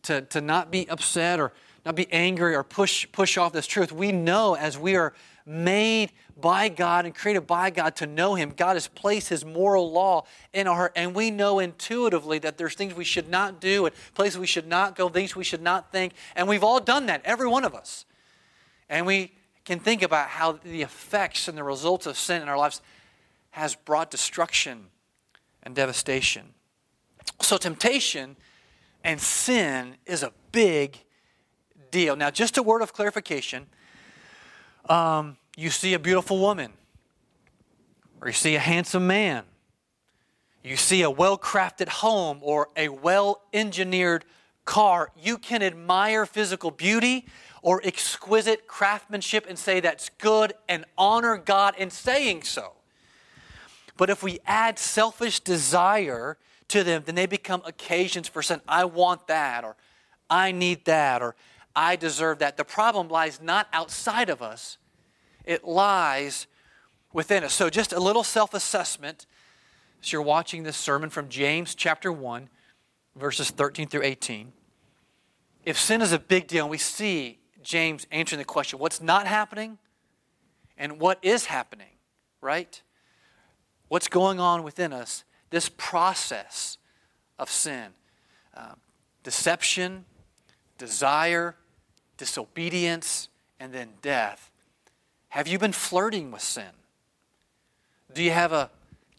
to, 0.02 0.22
to 0.22 0.40
not 0.40 0.72
be 0.72 0.90
upset 0.90 1.38
or 1.38 1.52
not 1.84 1.94
be 1.96 2.10
angry 2.12 2.54
or 2.54 2.62
push, 2.62 3.06
push 3.12 3.36
off 3.38 3.52
this 3.52 3.66
truth. 3.66 3.92
We 3.92 4.12
know 4.12 4.54
as 4.54 4.78
we 4.78 4.96
are 4.96 5.14
made 5.46 6.12
by 6.36 6.68
God 6.68 7.04
and 7.04 7.14
created 7.14 7.46
by 7.46 7.70
God 7.70 7.96
to 7.96 8.06
know 8.06 8.34
Him. 8.34 8.52
God 8.56 8.74
has 8.74 8.86
placed 8.86 9.28
His 9.28 9.44
moral 9.44 9.90
law 9.90 10.24
in 10.52 10.66
our 10.66 10.74
heart, 10.74 10.92
and 10.94 11.14
we 11.14 11.30
know 11.30 11.58
intuitively 11.58 12.38
that 12.40 12.58
there's 12.58 12.74
things 12.74 12.94
we 12.94 13.04
should 13.04 13.28
not 13.28 13.60
do 13.60 13.86
and 13.86 13.94
places 14.14 14.38
we 14.38 14.46
should 14.46 14.68
not 14.68 14.94
go, 14.94 15.08
things 15.08 15.34
we 15.34 15.44
should 15.44 15.62
not 15.62 15.90
think. 15.90 16.12
And 16.36 16.46
we've 16.46 16.62
all 16.62 16.80
done 16.80 17.06
that, 17.06 17.22
every 17.24 17.48
one 17.48 17.64
of 17.64 17.74
us. 17.74 18.04
And 18.88 19.06
we 19.06 19.32
can 19.64 19.80
think 19.80 20.02
about 20.02 20.28
how 20.28 20.52
the 20.52 20.82
effects 20.82 21.48
and 21.48 21.58
the 21.58 21.64
results 21.64 22.06
of 22.06 22.16
sin 22.16 22.42
in 22.42 22.48
our 22.48 22.56
lives 22.56 22.80
has 23.50 23.74
brought 23.74 24.10
destruction 24.10 24.86
and 25.62 25.74
devastation. 25.74 26.54
So, 27.40 27.56
temptation 27.56 28.36
and 29.02 29.20
sin 29.20 29.96
is 30.06 30.22
a 30.22 30.32
big 30.52 30.98
deal. 31.90 32.16
Now, 32.16 32.30
just 32.30 32.56
a 32.58 32.62
word 32.62 32.82
of 32.82 32.92
clarification 32.92 33.66
um, 34.88 35.36
you 35.56 35.70
see 35.70 35.94
a 35.94 35.98
beautiful 35.98 36.38
woman, 36.38 36.72
or 38.20 38.28
you 38.28 38.32
see 38.32 38.54
a 38.54 38.60
handsome 38.60 39.06
man, 39.06 39.44
you 40.64 40.76
see 40.76 41.02
a 41.02 41.10
well 41.10 41.38
crafted 41.38 41.88
home 41.88 42.38
or 42.42 42.68
a 42.76 42.88
well 42.88 43.42
engineered 43.52 44.24
car, 44.64 45.10
you 45.20 45.38
can 45.38 45.62
admire 45.62 46.26
physical 46.26 46.70
beauty 46.70 47.26
or 47.62 47.80
exquisite 47.84 48.66
craftsmanship 48.66 49.46
and 49.48 49.58
say 49.58 49.80
that's 49.80 50.10
good 50.10 50.52
and 50.68 50.84
honor 50.96 51.36
God 51.38 51.74
in 51.78 51.90
saying 51.90 52.42
so. 52.42 52.72
But 53.96 54.10
if 54.10 54.22
we 54.22 54.38
add 54.46 54.78
selfish 54.78 55.40
desire 55.40 56.36
to 56.68 56.84
them, 56.84 57.02
then 57.04 57.14
they 57.14 57.26
become 57.26 57.62
occasions 57.64 58.28
for 58.28 58.42
saying, 58.42 58.60
I 58.68 58.84
want 58.84 59.26
that, 59.26 59.64
or 59.64 59.74
I 60.30 60.52
need 60.52 60.84
that, 60.84 61.22
or 61.22 61.34
I 61.74 61.96
deserve 61.96 62.38
that. 62.40 62.56
The 62.56 62.64
problem 62.64 63.08
lies 63.08 63.40
not 63.40 63.68
outside 63.72 64.30
of 64.30 64.42
us, 64.42 64.78
it 65.44 65.64
lies 65.64 66.46
within 67.12 67.44
us. 67.44 67.52
So, 67.54 67.70
just 67.70 67.92
a 67.92 68.00
little 68.00 68.24
self 68.24 68.54
assessment 68.54 69.26
as 70.02 70.12
you're 70.12 70.22
watching 70.22 70.62
this 70.62 70.76
sermon 70.76 71.10
from 71.10 71.28
James 71.28 71.74
chapter 71.74 72.12
1, 72.12 72.48
verses 73.16 73.50
13 73.50 73.88
through 73.88 74.02
18. 74.04 74.52
If 75.64 75.78
sin 75.78 76.00
is 76.00 76.12
a 76.12 76.18
big 76.18 76.46
deal, 76.46 76.64
and 76.64 76.70
we 76.70 76.78
see 76.78 77.38
James 77.62 78.06
answering 78.10 78.38
the 78.38 78.44
question 78.44 78.78
what's 78.78 79.00
not 79.00 79.26
happening 79.26 79.78
and 80.76 81.00
what 81.00 81.18
is 81.22 81.46
happening, 81.46 81.98
right? 82.40 82.80
What's 83.88 84.08
going 84.08 84.38
on 84.38 84.62
within 84.62 84.92
us? 84.92 85.24
This 85.50 85.68
process 85.76 86.78
of 87.38 87.50
sin, 87.50 87.88
uh, 88.56 88.74
deception, 89.22 90.04
desire, 90.78 91.56
disobedience, 92.16 93.28
and 93.60 93.72
then 93.72 93.90
death. 94.00 94.50
Have 95.30 95.46
you 95.46 95.58
been 95.58 95.72
flirting 95.72 96.30
with 96.30 96.42
sin? 96.42 96.70
Do 98.14 98.22
you 98.22 98.30
have 98.30 98.52
a 98.52 98.70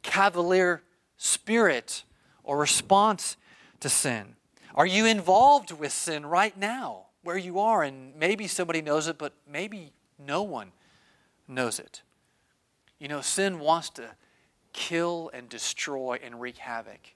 cavalier 0.02 0.82
spirit 1.18 2.04
or 2.44 2.58
response 2.58 3.38
to 3.82 3.90
sin? 3.90 4.36
Are 4.74 4.86
you 4.86 5.06
involved 5.06 5.72
with 5.72 5.92
sin 5.92 6.26
right 6.26 6.58
now 6.58 7.08
where 7.24 7.38
you 7.38 7.60
are? 7.60 7.84
And 7.84 8.16
maybe 8.16 8.48
somebody 8.48 8.82
knows 8.82 9.08
it, 9.08 9.18
but 9.18 9.34
maybe 9.48 9.92
no 10.18 10.42
one 10.42 10.72
knows 11.48 11.80
it. 11.80 12.02
You 12.98 13.08
know, 13.08 13.22
sin 13.22 13.60
wants 13.60 13.90
to 13.92 14.16
kill 14.74 15.30
and 15.34 15.50
destroy 15.50 16.20
and 16.24 16.40
wreak 16.40 16.58
havoc. 16.58 17.14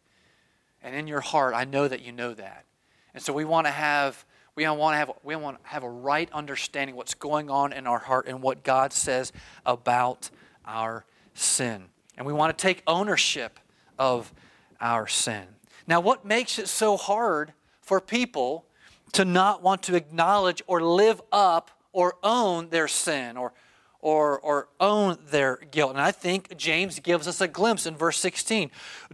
And 0.81 0.95
in 0.95 1.07
your 1.07 1.21
heart, 1.21 1.53
I 1.55 1.63
know 1.63 1.88
that 1.88 2.01
you 2.01 2.12
know 2.12 2.33
that. 2.33 2.65
And 3.13 3.23
so 3.23 3.31
we 3.31 3.45
want 3.45 3.67
to 3.67 3.71
have 3.71 4.25
we 4.55 4.67
want 4.67 4.93
to 4.93 4.98
have, 4.98 5.12
we 5.24 5.36
want 5.36 5.62
to 5.62 5.69
have 5.69 5.83
a 5.83 5.89
right 5.89 6.29
understanding 6.31 6.95
what's 6.95 7.13
going 7.13 7.50
on 7.50 7.74
in 7.74 7.88
our 7.88 8.00
heart 8.00 8.27
and 8.27 8.41
what 8.41 8.63
God 8.63 8.93
says 8.93 9.31
about 9.65 10.29
our 10.65 11.05
sin. 11.33 11.86
And 12.17 12.27
we 12.27 12.33
want 12.33 12.55
to 12.55 12.62
take 12.62 12.83
ownership 12.86 13.60
of 13.98 14.31
our 14.79 15.07
sin. 15.07 15.43
Now, 15.88 16.00
what 16.00 16.25
makes 16.25 16.60
it 16.60 16.67
so 16.67 16.98
hard 16.98 17.53
for 17.81 18.00
people 18.00 18.65
to 19.13 19.25
not 19.25 19.62
want 19.62 19.83
to 19.83 19.95
acknowledge 19.95 20.62
or 20.67 20.81
live 20.81 21.22
up 21.31 21.72
or 21.91 22.15
own 22.24 22.69
their 22.69 22.88
sin 22.88 23.38
or, 23.38 23.53
or, 24.03 24.38
or 24.41 24.67
own 24.81 25.17
their 25.29 25.57
guilt. 25.72 25.91
And 25.91 26.01
I 26.01 26.12
think 26.12 26.57
James 26.57 27.00
gives 27.00 27.25
us 27.25 27.39
a 27.39 27.48
glimpse 27.48 27.86
in 27.86 27.95
verse 27.95 28.19
16. 28.19 28.69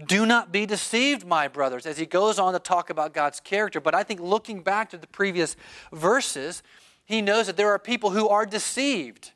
Do 0.08 0.26
not 0.26 0.52
be 0.52 0.66
deceived, 0.66 1.28
my 1.28 1.48
brothers, 1.48 1.86
as 1.86 2.00
he 2.00 2.08
goes 2.08 2.40
on 2.40 2.54
to 2.54 2.60
talk 2.60 2.90
about 2.90 3.14
God's 3.14 3.40
character. 3.40 3.80
But 3.80 3.94
I 3.94 4.02
think 4.02 4.20
looking 4.20 4.64
back 4.64 4.90
to 4.90 4.98
the 4.98 5.06
previous 5.06 5.56
verses, 5.94 6.64
he 7.06 7.22
knows 7.22 7.46
that 7.46 7.56
there 7.56 7.70
are 7.70 7.78
people 7.78 8.10
who 8.10 8.28
are 8.30 8.48
deceived 8.48 9.32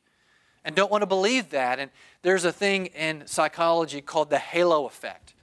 and 0.65 0.75
don't 0.75 0.91
want 0.91 1.03
to 1.03 1.07
believe 1.07 1.51
that. 1.51 1.77
And 1.77 1.91
there's 2.23 2.45
a 2.45 2.51
thing 2.51 2.87
in 2.87 3.27
psychology 3.27 4.01
called 4.01 4.31
the 4.31 4.39
halo 4.39 4.87
effect. 4.87 5.35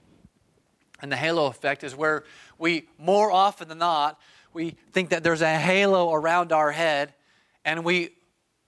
And 1.01 1.13
the 1.13 1.17
halo 1.17 1.47
effect 1.47 1.85
is 1.85 1.95
where 1.95 2.25
we, 2.59 2.89
more 2.99 3.31
often 3.31 3.69
than 3.69 3.79
not, 3.79 4.19
we 4.53 4.71
think 4.91 5.11
that 5.11 5.23
there's 5.23 5.41
a 5.41 5.57
halo 5.57 6.13
around 6.13 6.51
our 6.51 6.73
head 6.73 7.15
and 7.65 7.85
we 7.85 8.11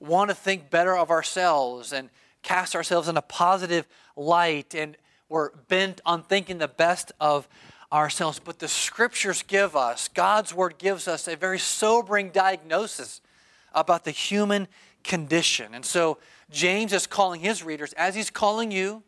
want 0.03 0.31
to 0.31 0.35
think 0.35 0.71
better 0.71 0.97
of 0.97 1.11
ourselves 1.11 1.93
and 1.93 2.11
cast 2.43 2.75
ourselves 2.75 3.09
in 3.09 3.17
a 3.17 3.23
positive 3.23 3.87
light 4.17 4.75
and 4.75 4.97
we're 5.29 5.51
bent 5.69 6.01
on 6.05 6.23
thinking 6.23 6.59
the 6.59 6.69
best 6.69 7.11
of 7.19 7.49
ourselves. 7.91 8.39
But 8.39 8.59
the 8.59 8.69
scriptures 8.69 9.43
give 9.43 9.75
us, 9.75 10.09
God's 10.09 10.53
word 10.55 10.77
gives 10.77 11.09
us 11.09 11.27
a 11.27 11.37
very 11.37 11.59
sobering 11.59 12.29
diagnosis 12.31 13.23
about 13.73 14.05
the 14.05 14.11
human 14.11 14.69
condition. 15.03 15.75
And 15.75 15.87
so 15.87 16.19
James 16.51 16.93
is 16.93 17.07
calling 17.07 17.41
his 17.41 17.63
readers, 17.63 17.95
as 17.95 18.15
he's 18.15 18.29
calling 18.29 18.71
you, 18.71 19.03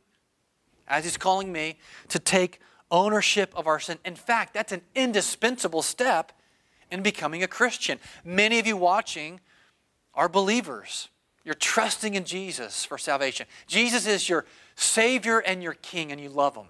as 0.89 1.05
he's 1.05 1.19
calling 1.19 1.53
me, 1.53 1.79
to 2.09 2.19
take 2.19 2.61
ownership 2.91 3.53
of 3.55 3.67
our 3.67 3.79
sin. 3.79 3.99
In 4.05 4.15
fact, 4.17 4.55
that's 4.55 4.73
an 4.73 4.81
indispensable 4.95 5.83
step 5.83 6.33
in 6.91 7.03
becoming 7.03 7.43
a 7.43 7.49
Christian. 7.49 7.99
Many 8.25 8.59
of 8.59 8.67
you 8.67 8.79
watching 8.79 9.41
are 10.14 10.28
believers. 10.28 11.09
You're 11.44 11.54
trusting 11.54 12.14
in 12.14 12.25
Jesus 12.25 12.85
for 12.85 12.97
salvation. 12.97 13.47
Jesus 13.66 14.06
is 14.06 14.28
your 14.28 14.47
Savior 14.76 15.40
and 15.40 15.62
your 15.62 15.75
King, 15.75 16.11
and 16.11 16.21
you 16.21 16.30
love 16.30 16.56
Him. 16.56 16.66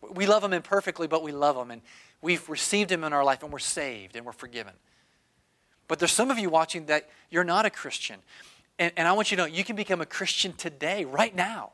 We 0.00 0.26
love 0.26 0.42
Him 0.42 0.52
imperfectly, 0.52 1.06
but 1.06 1.22
we 1.22 1.32
love 1.32 1.56
Him, 1.56 1.70
and 1.70 1.82
we've 2.22 2.48
received 2.48 2.90
Him 2.90 3.04
in 3.04 3.12
our 3.12 3.24
life, 3.24 3.42
and 3.42 3.52
we're 3.52 3.58
saved, 3.58 4.16
and 4.16 4.24
we're 4.24 4.32
forgiven. 4.32 4.72
But 5.88 5.98
there's 5.98 6.12
some 6.12 6.30
of 6.30 6.38
you 6.38 6.48
watching 6.48 6.86
that 6.86 7.08
you're 7.30 7.44
not 7.44 7.66
a 7.66 7.70
Christian. 7.70 8.20
And, 8.78 8.92
and 8.96 9.06
I 9.06 9.12
want 9.12 9.30
you 9.30 9.36
to 9.36 9.44
know 9.44 9.46
you 9.46 9.64
can 9.64 9.76
become 9.76 10.00
a 10.00 10.06
Christian 10.06 10.52
today, 10.52 11.04
right 11.04 11.34
now. 11.34 11.72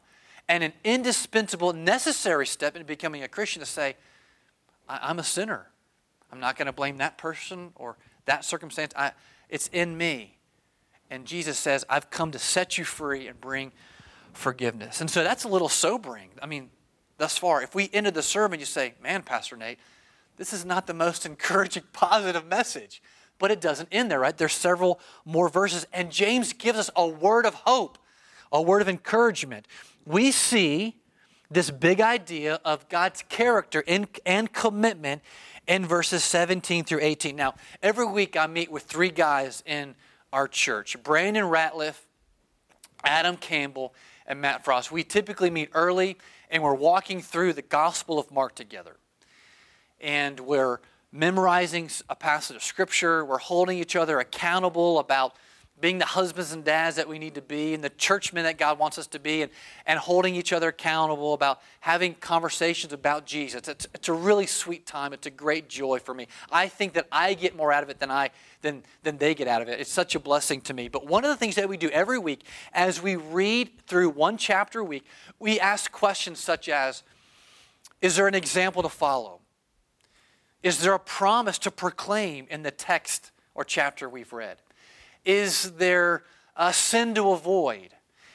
And 0.49 0.65
an 0.65 0.73
indispensable, 0.85 1.73
necessary 1.73 2.47
step 2.47 2.77
in 2.77 2.83
becoming 2.85 3.23
a 3.23 3.29
Christian 3.29 3.63
is 3.63 3.69
to 3.69 3.75
say, 3.75 3.97
I'm 4.89 5.19
a 5.19 5.25
sinner. 5.25 5.69
I'm 6.31 6.41
not 6.41 6.57
going 6.57 6.67
to 6.67 6.73
blame 6.73 6.99
that 6.99 7.17
person 7.19 7.71
or 7.77 7.97
that 8.27 8.45
circumstance. 8.45 8.93
I, 8.97 9.13
it's 9.49 9.69
in 9.69 9.97
me. 9.97 10.37
And 11.13 11.27
Jesus 11.27 11.59
says, 11.59 11.85
I've 11.91 12.09
come 12.09 12.31
to 12.31 12.39
set 12.39 12.79
you 12.79 12.85
free 12.85 13.29
and 13.29 13.39
bring 13.39 13.73
forgiveness. 14.33 15.03
And 15.03 15.11
so 15.11 15.23
that's 15.23 15.45
a 15.45 15.49
little 15.49 15.69
sobering. 15.69 16.31
I 16.41 16.47
mean, 16.47 16.71
thus 17.19 17.37
far, 17.37 17.63
if 17.63 17.75
we 17.75 17.91
ended 17.93 18.15
the 18.15 18.23
sermon, 18.23 18.59
you 18.59 18.65
say, 18.65 18.95
Man, 19.03 19.21
Pastor 19.21 19.55
Nate, 19.55 19.79
this 20.39 20.55
is 20.55 20.65
not 20.65 20.87
the 20.87 20.95
most 20.95 21.27
encouraging, 21.27 21.83
positive 21.93 22.47
message. 22.47 23.03
But 23.39 23.51
it 23.51 23.61
doesn't 23.61 23.91
end 23.93 24.11
there, 24.11 24.21
right? 24.21 24.35
There's 24.35 24.55
several 24.55 25.01
more 25.27 25.51
verses. 25.51 25.87
And 25.93 26.11
James 26.11 26.55
gives 26.55 26.79
us 26.79 26.91
a 26.97 27.07
word 27.07 27.45
of 27.45 27.55
hope, 27.55 27.99
a 28.51 28.63
word 28.63 28.81
of 28.81 28.89
encouragement. 28.89 29.69
We 30.07 30.31
see 30.31 30.97
this 31.51 31.71
big 31.71 32.01
idea 32.01 32.59
of 32.65 32.89
God's 32.89 33.23
character 33.29 33.85
and 33.87 34.51
commitment 34.55 35.21
in 35.67 35.85
verses 35.85 36.25
17 36.25 36.85
through 36.85 37.01
18. 37.03 37.37
Now, 37.37 37.55
every 37.83 38.07
week 38.07 38.35
I 38.35 38.47
meet 38.47 38.71
with 38.73 38.85
three 38.85 39.11
guys 39.11 39.63
in 39.67 39.95
our 40.33 40.49
church 40.49 40.97
Brandon 41.03 41.45
Ratliff, 41.45 42.01
Adam 43.05 43.37
Campbell, 43.37 43.95
and 44.27 44.41
Matt 44.41 44.65
Frost. 44.65 44.91
We 44.91 45.05
typically 45.05 45.51
meet 45.51 45.71
early 45.75 46.17
and 46.51 46.63
we're 46.63 46.75
walking 46.75 47.21
through 47.21 47.55
the 47.55 47.63
Gospel 47.63 48.19
of 48.19 48.31
Mark 48.31 48.55
together. 48.55 48.97
And 50.01 50.41
we're 50.41 50.81
memorizing 51.11 51.91
a 52.09 52.17
passage 52.17 52.57
of 52.57 52.63
Scripture, 52.63 53.25
we're 53.25 53.39
holding 53.39 53.79
each 53.79 53.97
other 53.97 54.19
accountable 54.19 54.99
about 54.99 55.37
being 55.83 55.99
the 55.99 56.07
husbands 56.07 56.53
and 56.53 56.65
dads 56.65 56.95
that 56.95 57.09
we 57.09 57.19
need 57.19 57.35
to 57.35 57.43
be 57.43 57.75
and 57.75 57.83
the 57.83 57.91
churchmen 57.91 58.45
that 58.45 58.57
God 58.57 58.79
wants 58.79 58.99
us 58.99 59.09
to 59.09 59.19
be 59.19 59.43
and, 59.43 59.51
and 59.85 59.99
holding 59.99 60.37
each 60.37 60.53
other 60.53 60.69
accountable 60.69 61.35
about 61.35 61.61
having 61.81 62.15
conversations 62.15 62.93
about 62.93 63.27
Jesus. 63.27 63.67
It's, 63.67 63.89
it's 63.93 64.09
a 64.09 64.13
really 64.13 64.47
sweet 64.47 64.87
time. 64.87 65.13
It's 65.13 65.27
a 65.27 65.31
great 65.31 65.69
joy 65.69 65.99
for 65.99 66.15
me. 66.15 66.29
I 66.53 66.69
think 66.69 66.93
that 66.93 67.09
I 67.11 67.35
get 67.35 67.57
more 67.57 67.73
out 67.73 67.83
of 67.83 67.91
it 67.91 67.99
than, 67.99 68.13
I, 68.13 68.31
than, 68.63 68.85
than 69.03 69.19
they 69.19 69.35
get 69.35 69.49
out 69.49 69.61
of 69.61 69.69
it. 69.69 69.81
It's 69.81 69.91
such 69.91 70.15
a 70.15 70.21
blessing 70.21 70.61
to 70.63 70.73
me. 70.73 70.87
But 70.87 71.09
one 71.09 71.25
of 71.25 71.31
the 71.31 71.37
things 71.37 71.57
that 71.57 71.69
we 71.69 71.77
do 71.77 71.91
every 71.91 72.19
week 72.19 72.45
as 72.73 73.03
we 73.03 73.17
read 73.17 73.73
through 73.89 74.11
one 74.11 74.37
chapter 74.37 74.79
a 74.79 74.85
week, 74.85 75.05
we 75.41 75.59
ask 75.59 75.91
questions 75.91 76.39
such 76.39 76.69
as 76.69 77.03
Is 78.01 78.15
there 78.15 78.29
an 78.29 78.37
example 78.37 78.85
to 78.85 78.89
follow? 78.89 79.41
Is 80.63 80.79
there 80.79 80.95
a 80.95 81.01
promise 81.01 81.59
to 81.59 81.73
proclaim 81.73 82.47
in 82.51 82.63
the 82.63 82.71
text 82.71 83.33
or 83.53 83.65
chapter 83.65 84.09
we've 84.09 84.33
read? 84.33 84.59
Is 85.25 85.73
there 85.73 86.25
a 86.57 86.73
sin 86.73 87.15
to 87.15 87.31
avoid? 87.31 87.91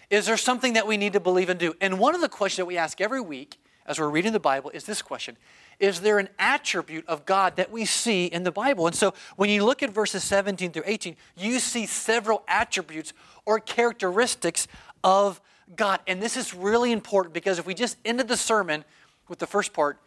Is 0.10 0.26
there 0.26 0.38
something 0.38 0.73
that 0.73 0.88
we 0.88 0.97
need 0.97 1.13
to 1.13 1.19
believe 1.19 1.50
and 1.50 1.60
do? 1.60 1.73
And 1.82 2.00
one 2.00 2.15
of 2.15 2.21
the 2.21 2.30
questions 2.30 2.58
that 2.58 2.65
we 2.65 2.78
ask 2.78 3.02
every 3.02 3.21
week 3.21 3.60
as 3.86 4.00
we're 4.00 4.10
reading 4.10 4.34
the 4.34 4.39
Bible 4.39 4.69
is 4.71 4.86
this 4.86 5.02
question 5.02 5.38
Is 5.80 6.02
there 6.02 6.19
an 6.19 6.30
attribute 6.39 7.06
of 7.08 7.26
God 7.26 7.56
that 7.58 7.71
we 7.71 7.86
see 7.86 8.26
in 8.26 8.43
the 8.43 8.52
Bible? 8.52 8.88
And 8.88 8.95
so 8.95 9.13
when 9.36 9.50
you 9.50 9.65
look 9.65 9.84
at 9.84 9.89
verses 9.89 10.23
17 10.23 10.71
through 10.71 10.84
18, 10.86 11.15
you 11.36 11.60
see 11.60 11.86
several 11.86 12.43
attributes 12.47 13.13
or 13.45 13.60
characteristics 13.60 14.67
of 15.04 15.41
God. 15.76 16.00
And 16.08 16.21
this 16.21 16.38
is 16.38 16.54
really 16.54 16.91
important 16.91 17.34
because 17.34 17.60
if 17.60 17.65
we 17.65 17.73
just 17.73 17.97
ended 18.06 18.28
the 18.28 18.38
sermon 18.38 18.86
with 19.28 19.39
the 19.39 19.47
first 19.47 19.73
part, 19.73 20.00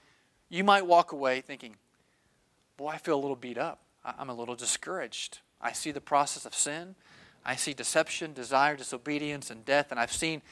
you 0.49 0.65
might 0.65 0.87
walk 0.87 1.13
away 1.13 1.41
thinking, 1.41 1.77
Boy, 2.77 2.89
I 2.89 2.99
feel 2.99 3.15
a 3.15 3.21
little 3.21 3.37
beat 3.37 3.59
up. 3.59 3.81
I'm 4.03 4.31
a 4.31 4.35
little 4.35 4.55
discouraged. 4.55 5.41
I 5.61 5.73
see 5.73 5.91
the 5.91 6.01
process 6.01 6.47
of 6.47 6.55
sin. 6.55 6.95
I 7.45 7.57
see 7.57 7.73
deception, 7.73 8.33
desire, 8.33 8.77
disobedience, 8.77 9.51
and 9.51 9.65
death, 9.65 9.91
and 9.91 9.99
I've 9.99 10.13
seen 10.13 10.43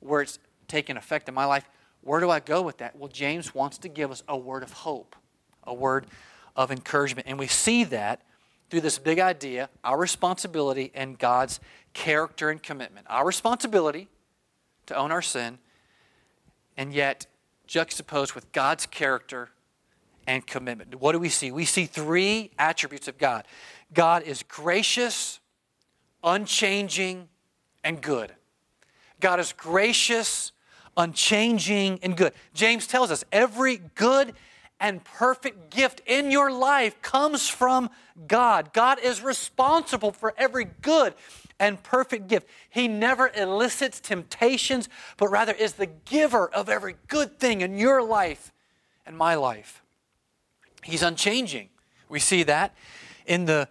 where 0.00 0.22
it's 0.22 0.38
taken 0.68 0.96
effect 0.96 1.28
in 1.28 1.34
my 1.34 1.44
life. 1.44 1.68
Where 2.02 2.20
do 2.20 2.30
I 2.30 2.40
go 2.40 2.62
with 2.62 2.78
that? 2.78 2.96
Well, 2.96 3.08
James 3.08 3.54
wants 3.54 3.78
to 3.78 3.88
give 3.88 4.10
us 4.10 4.22
a 4.26 4.36
word 4.36 4.62
of 4.62 4.72
hope, 4.72 5.16
a 5.64 5.74
word 5.74 6.06
of 6.56 6.70
encouragement. 6.70 7.28
And 7.28 7.38
we 7.38 7.46
see 7.46 7.84
that 7.84 8.22
through 8.70 8.80
this 8.80 8.98
big 8.98 9.18
idea 9.18 9.68
our 9.84 9.98
responsibility 9.98 10.90
and 10.94 11.18
God's 11.18 11.60
character 11.92 12.48
and 12.48 12.62
commitment. 12.62 13.06
Our 13.10 13.26
responsibility 13.26 14.08
to 14.86 14.96
own 14.96 15.12
our 15.12 15.22
sin, 15.22 15.58
and 16.76 16.92
yet 16.92 17.26
juxtaposed 17.66 18.34
with 18.34 18.50
God's 18.52 18.86
character 18.86 19.50
and 20.26 20.46
commitment. 20.46 20.94
What 21.00 21.12
do 21.12 21.18
we 21.18 21.28
see? 21.28 21.50
We 21.50 21.64
see 21.64 21.86
three 21.86 22.50
attributes 22.58 23.08
of 23.08 23.18
God 23.18 23.44
God 23.92 24.22
is 24.22 24.42
gracious, 24.42 25.40
unchanging, 26.22 27.28
and 27.82 28.00
good. 28.00 28.32
God 29.20 29.40
is 29.40 29.52
gracious, 29.52 30.52
unchanging, 30.96 31.98
and 32.02 32.16
good. 32.16 32.32
James 32.54 32.86
tells 32.86 33.10
us 33.10 33.24
every 33.32 33.78
good 33.94 34.34
and 34.78 35.04
perfect 35.04 35.70
gift 35.70 36.00
in 36.06 36.30
your 36.30 36.50
life 36.50 37.00
comes 37.02 37.48
from 37.48 37.90
God. 38.26 38.72
God 38.72 38.98
is 38.98 39.22
responsible 39.22 40.10
for 40.10 40.34
every 40.38 40.64
good 40.64 41.14
and 41.58 41.82
perfect 41.82 42.28
gift. 42.28 42.48
He 42.70 42.88
never 42.88 43.30
elicits 43.36 44.00
temptations, 44.00 44.88
but 45.18 45.28
rather 45.28 45.52
is 45.52 45.74
the 45.74 45.86
giver 45.86 46.48
of 46.48 46.70
every 46.70 46.96
good 47.08 47.38
thing 47.38 47.60
in 47.60 47.76
your 47.76 48.02
life 48.02 48.52
and 49.04 49.16
my 49.16 49.34
life. 49.34 49.82
He's 50.82 51.02
unchanging. 51.02 51.68
We 52.08 52.18
see 52.18 52.42
that 52.44 52.74
in 53.26 53.44
the 53.44 53.68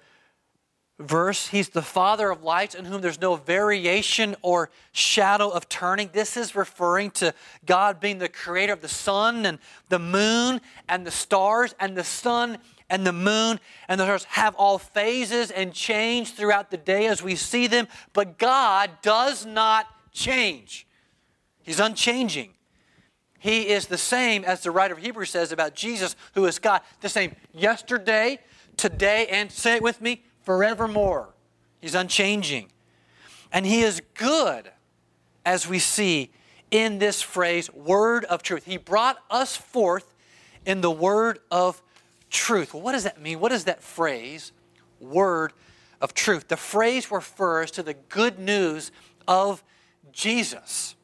verse. 0.99 1.47
He's 1.47 1.69
the 1.69 1.81
Father 1.81 2.29
of 2.29 2.43
lights 2.43 2.75
in 2.75 2.85
whom 2.85 3.01
there's 3.01 3.21
no 3.21 3.35
variation 3.35 4.35
or 4.41 4.69
shadow 4.91 5.49
of 5.49 5.69
turning. 5.69 6.09
This 6.11 6.35
is 6.35 6.55
referring 6.55 7.11
to 7.11 7.33
God 7.65 7.99
being 7.99 8.17
the 8.17 8.29
creator 8.29 8.73
of 8.73 8.81
the 8.81 8.89
sun 8.89 9.45
and 9.45 9.59
the 9.87 9.99
moon 9.99 10.59
and 10.87 11.07
the 11.07 11.11
stars, 11.11 11.73
and 11.79 11.95
the 11.95 12.03
sun 12.03 12.57
and 12.89 13.05
the 13.05 13.13
moon 13.13 13.59
and 13.87 13.99
the 13.99 14.05
stars 14.05 14.23
have 14.25 14.55
all 14.55 14.77
phases 14.77 15.51
and 15.51 15.73
change 15.73 16.33
throughout 16.33 16.71
the 16.71 16.77
day 16.77 17.07
as 17.07 17.23
we 17.23 17.35
see 17.35 17.67
them, 17.67 17.87
but 18.13 18.37
God 18.37 18.89
does 19.01 19.45
not 19.45 19.85
change. 20.11 20.85
He's 21.61 21.79
unchanging. 21.79 22.55
He 23.37 23.69
is 23.69 23.87
the 23.87 23.97
same 23.97 24.43
as 24.43 24.63
the 24.63 24.71
writer 24.71 24.95
of 24.95 24.99
Hebrews 24.99 25.29
says 25.29 25.53
about 25.53 25.75
Jesus, 25.75 26.15
who 26.33 26.45
is 26.45 26.59
God, 26.59 26.81
the 26.99 27.07
same 27.07 27.35
yesterday, 27.53 28.39
today, 28.79 29.27
and 29.27 29.51
say 29.51 29.75
it 29.75 29.83
with 29.83 30.01
me, 30.01 30.23
forevermore. 30.43 31.33
He's 31.81 31.95
unchanging. 31.95 32.71
And 33.51 33.65
He 33.65 33.81
is 33.81 34.01
good, 34.15 34.71
as 35.45 35.67
we 35.67 35.79
see 35.79 36.31
in 36.71 36.99
this 36.99 37.21
phrase, 37.21 37.71
word 37.73 38.25
of 38.25 38.43
truth. 38.43 38.65
He 38.65 38.77
brought 38.77 39.17
us 39.29 39.55
forth 39.55 40.13
in 40.65 40.81
the 40.81 40.91
word 40.91 41.39
of 41.49 41.81
truth. 42.29 42.73
Well, 42.73 42.83
what 42.83 42.91
does 42.91 43.03
that 43.03 43.21
mean? 43.21 43.39
What 43.39 43.51
is 43.51 43.63
that 43.65 43.81
phrase, 43.81 44.51
word 44.99 45.53
of 46.01 46.13
truth. 46.13 46.47
The 46.47 46.57
phrase 46.57 47.11
refers 47.11 47.71
to 47.71 47.83
the 47.83 47.93
good 47.93 48.39
news 48.39 48.91
of 49.27 49.63
Jesus. 50.11 50.95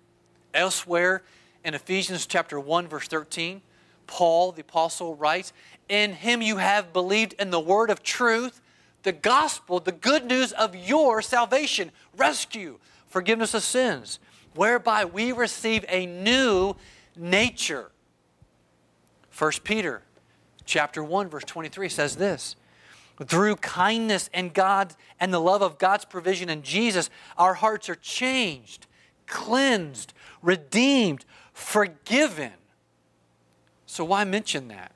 Elsewhere 0.53 1.23
in 1.63 1.73
Ephesians 1.73 2.25
chapter 2.25 2.59
1 2.59 2.87
verse 2.87 3.07
13, 3.07 3.61
Paul 4.07 4.51
the 4.51 4.61
apostle 4.61 5.15
writes, 5.15 5.53
"In 5.89 6.13
him 6.13 6.41
you 6.41 6.57
have 6.57 6.93
believed 6.93 7.33
in 7.33 7.51
the 7.51 7.59
word 7.59 7.89
of 7.89 8.03
truth, 8.03 8.61
the 9.03 9.11
gospel, 9.11 9.79
the 9.79 9.91
good 9.91 10.25
news 10.25 10.51
of 10.51 10.75
your 10.75 11.21
salvation, 11.21 11.91
rescue, 12.15 12.79
forgiveness 13.07 13.53
of 13.53 13.63
sins, 13.63 14.19
whereby 14.53 15.05
we 15.05 15.31
receive 15.31 15.85
a 15.87 16.05
new 16.05 16.75
nature." 17.15 17.91
1 19.31 19.63
Peter 19.63 20.01
chapter 20.65 21.03
1 21.03 21.29
verse 21.29 21.43
23 21.43 21.89
says 21.89 22.15
this, 22.15 22.55
through 23.23 23.55
kindness 23.57 24.29
and 24.33 24.53
God 24.53 24.93
and 25.19 25.33
the 25.33 25.39
love 25.39 25.61
of 25.61 25.77
God's 25.77 26.05
provision 26.05 26.49
in 26.49 26.63
Jesus, 26.63 27.09
our 27.37 27.53
hearts 27.53 27.87
are 27.87 27.95
changed, 27.95 28.87
cleansed, 29.25 30.13
redeemed, 30.41 31.23
forgiven. 31.53 32.51
So, 33.95 34.03
why 34.03 34.25
mention 34.25 34.67
that? 34.67 34.91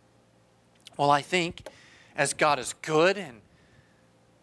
Well, 0.98 1.10
I 1.10 1.22
think 1.22 1.70
as 2.18 2.34
God 2.34 2.60
is 2.60 2.74
good 2.82 3.18
and 3.18 3.40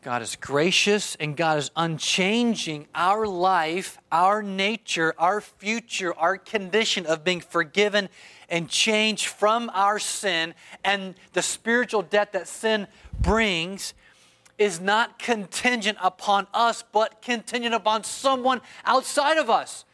God 0.00 0.22
is 0.22 0.34
gracious 0.34 1.14
and 1.16 1.36
God 1.36 1.58
is 1.58 1.70
unchanging, 1.76 2.86
our 2.94 3.26
life, 3.26 3.98
our 4.10 4.42
nature, 4.42 5.14
our 5.18 5.42
future, 5.42 6.14
our 6.14 6.38
condition 6.38 7.04
of 7.04 7.22
being 7.22 7.42
forgiven 7.42 8.08
and 8.48 8.66
changed 8.66 9.26
from 9.26 9.70
our 9.74 9.98
sin 9.98 10.54
and 10.82 11.16
the 11.34 11.42
spiritual 11.42 12.00
debt 12.00 12.32
that 12.32 12.48
sin 12.48 12.86
brings 13.20 13.92
is 14.56 14.80
not 14.80 15.18
contingent 15.18 15.98
upon 16.00 16.46
us, 16.54 16.82
but 16.92 17.20
contingent 17.20 17.74
upon 17.74 18.04
someone 18.04 18.62
outside 18.86 19.36
of 19.36 19.50
us. 19.50 19.84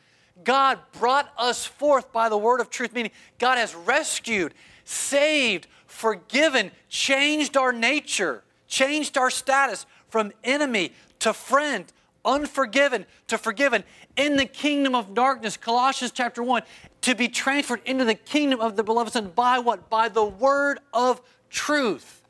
God 0.45 0.79
brought 0.99 1.33
us 1.37 1.65
forth 1.65 2.13
by 2.13 2.29
the 2.29 2.39
word 2.39 2.61
of 2.61 2.71
truth, 2.71 2.93
meaning 2.93 3.13
God 3.39 3.59
has 3.59 3.75
rescued, 3.75 4.55
saved, 4.85 5.67
forgiven, 5.87 6.71
changed 6.89 7.57
our 7.57 7.73
nature, 7.73 8.43
changed 8.67 9.19
our 9.19 9.31
status 9.31 9.87
from 10.09 10.33
enemy 10.43 10.93
to 11.21 11.33
friend, 11.33 11.93
unforgiven 12.25 13.07
to 13.29 13.39
forgiven 13.39 13.85
in 14.17 14.37
the 14.37 14.47
kingdom 14.47 14.95
of 14.95 15.15
darkness, 15.15 15.57
Colossians 15.57 16.13
chapter 16.13 16.43
1, 16.43 16.63
to 17.03 17.15
be 17.15 17.29
transferred 17.29 17.81
into 17.85 18.05
the 18.05 18.15
kingdom 18.15 18.61
of 18.61 18.77
the 18.77 18.85
beloved 18.85 19.13
Son 19.13 19.33
by 19.35 19.59
what? 19.59 19.89
By 19.89 20.09
the 20.09 20.25
word 20.25 20.81
of 20.93 21.21
truth. 21.51 22.23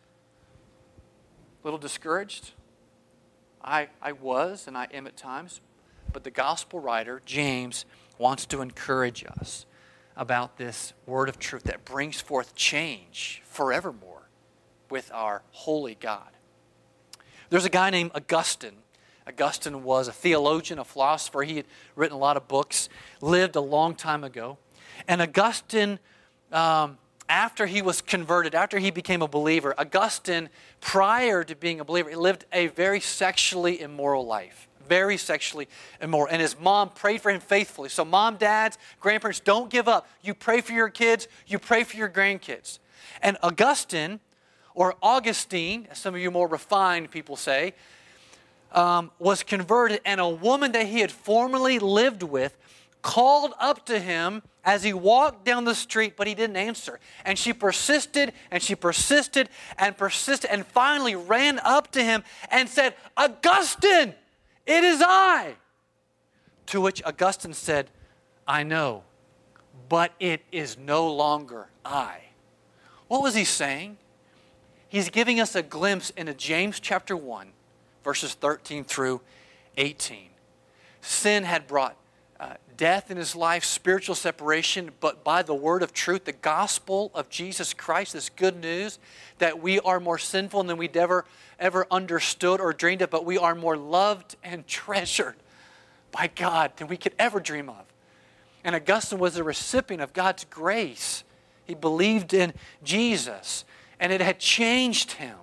A 1.63 1.67
little 1.67 1.79
discouraged? 1.79 2.53
I, 3.65 3.89
I 4.01 4.13
was 4.13 4.67
and 4.67 4.77
I 4.77 4.89
am 4.93 5.07
at 5.07 5.17
times, 5.17 5.61
but 6.13 6.25
the 6.25 6.31
gospel 6.31 6.81
writer, 6.81 7.23
James, 7.25 7.85
wants 8.19 8.47
to 8.47 8.61
encourage 8.61 9.25
us 9.25 9.67
about 10.17 10.59
this 10.59 10.93
word 11.07 11.29
of 11.29 11.39
truth 11.39 11.65
that 11.65 11.85
brings 11.85 12.21
forth 12.21 12.55
change 12.55 13.43
forevermore 13.45 14.29
with 14.91 15.11
our 15.13 15.43
holy 15.51 15.95
God. 15.95 16.29
There's 17.51 17.65
a 17.65 17.71
guy 17.71 17.91
named 17.91 18.13
Augustine 18.15 18.83
Augustine 19.27 19.85
was 19.85 20.09
a 20.09 20.13
theologian, 20.13 20.79
a 20.79 20.85
philosopher. 20.85 21.43
He 21.43 21.57
had 21.57 21.67
written 21.95 22.17
a 22.17 22.19
lot 22.19 22.37
of 22.37 22.49
books, 22.49 22.89
lived 23.21 23.57
a 23.57 23.61
long 23.61 23.95
time 23.95 24.25
ago. 24.25 24.59
And 25.07 25.23
Augustine, 25.23 25.99
um, 26.51 26.99
after 27.29 27.67
he 27.67 27.83
was 27.83 28.01
converted, 28.01 28.55
after 28.55 28.79
he 28.79 28.91
became 28.91 29.23
a 29.23 29.29
believer, 29.29 29.75
Augustine, 29.79 30.49
prior 30.81 31.45
to 31.45 31.55
being 31.55 31.81
a 31.81 31.85
believer, 31.85 32.15
lived 32.17 32.47
a 32.53 32.67
very 32.69 33.01
sexually 33.01 33.81
immoral 33.81 34.27
life. 34.27 34.69
Very 34.89 35.17
sexually 35.17 35.69
immoral. 36.01 36.29
And 36.31 36.41
his 36.41 36.59
mom 36.59 36.91
prayed 36.91 37.21
for 37.21 37.31
him 37.31 37.41
faithfully. 37.41 37.89
So, 37.89 38.05
mom, 38.05 38.37
dads, 38.37 38.79
grandparents, 39.01 39.41
don't 39.41 39.71
give 39.71 39.89
up. 39.89 40.09
You 40.23 40.35
pray 40.35 40.61
for 40.61 40.73
your 40.73 40.89
kids, 40.89 41.29
you 41.47 41.59
pray 41.59 41.85
for 41.85 41.97
your 41.97 42.09
grandkids. 42.09 42.79
And 43.21 43.37
Augustine, 43.43 44.21
or 44.75 44.95
Augustine, 45.03 45.89
as 45.91 45.99
some 45.99 46.15
of 46.15 46.21
you 46.21 46.31
more 46.31 46.49
refined 46.49 47.11
people 47.11 47.37
say, 47.37 47.75
um, 48.73 49.11
was 49.19 49.43
converted, 49.43 50.01
and 50.05 50.21
a 50.21 50.29
woman 50.29 50.73
that 50.73 50.87
he 50.87 51.01
had 51.01 51.13
formerly 51.13 51.79
lived 51.79 52.23
with 52.23 52.57
called 53.03 53.53
up 53.59 53.85
to 53.87 53.99
him 53.99 54.43
as 54.65 54.85
he 54.85 54.93
walked 54.93 55.45
down 55.45 55.65
the 55.65 55.75
street, 55.75 56.15
but 56.17 56.27
he 56.27 56.35
didn't 56.35 56.57
answer. 56.57 57.01
And 57.25 57.37
she 57.37 57.53
persisted 57.53 58.33
and 58.51 58.63
she 58.63 58.75
persisted 58.75 59.49
and 59.77 59.97
persisted 59.97 60.51
and 60.51 60.65
finally 60.65 61.17
ran 61.17 61.59
up 61.59 61.91
to 61.93 62.03
him 62.03 62.23
and 62.51 62.69
said, 62.69 62.95
Augustine, 63.17 64.15
it 64.67 64.85
is 64.85 65.03
I. 65.05 65.57
To 66.67 66.81
which 66.81 67.03
Augustine 67.05 67.55
said, 67.55 67.91
I 68.47 68.63
know, 68.63 69.05
but 69.89 70.13
it 70.21 70.43
is 70.51 70.79
no 70.79 71.13
longer 71.13 71.69
I. 71.85 72.21
What 73.09 73.23
was 73.23 73.35
he 73.35 73.45
saying? 73.45 73.99
He's 74.89 75.11
giving 75.11 75.41
us 75.41 75.55
a 75.55 75.63
glimpse 75.63 76.11
into 76.11 76.35
James 76.35 76.81
chapter 76.81 77.17
1 77.17 77.53
verses 78.03 78.35
13 78.35 78.85
through 78.85 79.21
18. 79.77 80.29
Sin 81.01 81.45
had 81.45 81.67
brought 81.67 81.97
death 82.77 83.11
in 83.11 83.17
his 83.17 83.37
life, 83.37 83.65
spiritual 83.65 84.15
separation, 84.15 84.91
but 85.01 85.25
by 85.25 85.43
the 85.43 85.55
word 85.55 85.83
of 85.83 85.93
truth, 85.93 86.25
the 86.25 86.33
gospel 86.33 87.11
of 87.15 87.29
Jesus 87.29 87.75
Christ, 87.75 88.13
this 88.13 88.29
good 88.29 88.61
news 88.61 88.99
that 89.39 89.61
we 89.61 89.81
are 89.81 90.01
more 90.01 90.19
sinful 90.19 90.63
than 90.65 90.77
we'd 90.77 90.97
ever, 90.97 91.25
ever 91.59 91.87
understood 91.91 92.61
or 92.61 92.73
dreamed 92.73 93.03
of, 93.03 93.11
but 93.11 93.25
we 93.25 93.39
are 93.39 93.55
more 93.55 93.77
loved 93.77 94.37
and 94.43 94.67
treasured 94.67 95.37
by 96.11 96.31
God 96.35 96.73
than 96.77 96.89
we 96.89 96.97
could 96.97 97.15
ever 97.19 97.41
dream 97.41 97.69
of. 97.69 97.85
And 98.65 98.77
Augustine 98.77 99.19
was 99.19 99.37
a 99.37 99.45
recipient 99.45 100.03
of 100.03 100.13
God's 100.13 100.45
grace. 100.45 101.25
He 101.65 101.75
believed 101.75 102.35
in 102.35 102.53
Jesus, 102.85 103.65
and 103.99 104.13
it 104.13 104.21
had 104.21 104.39
changed 104.39 105.13
him 105.13 105.37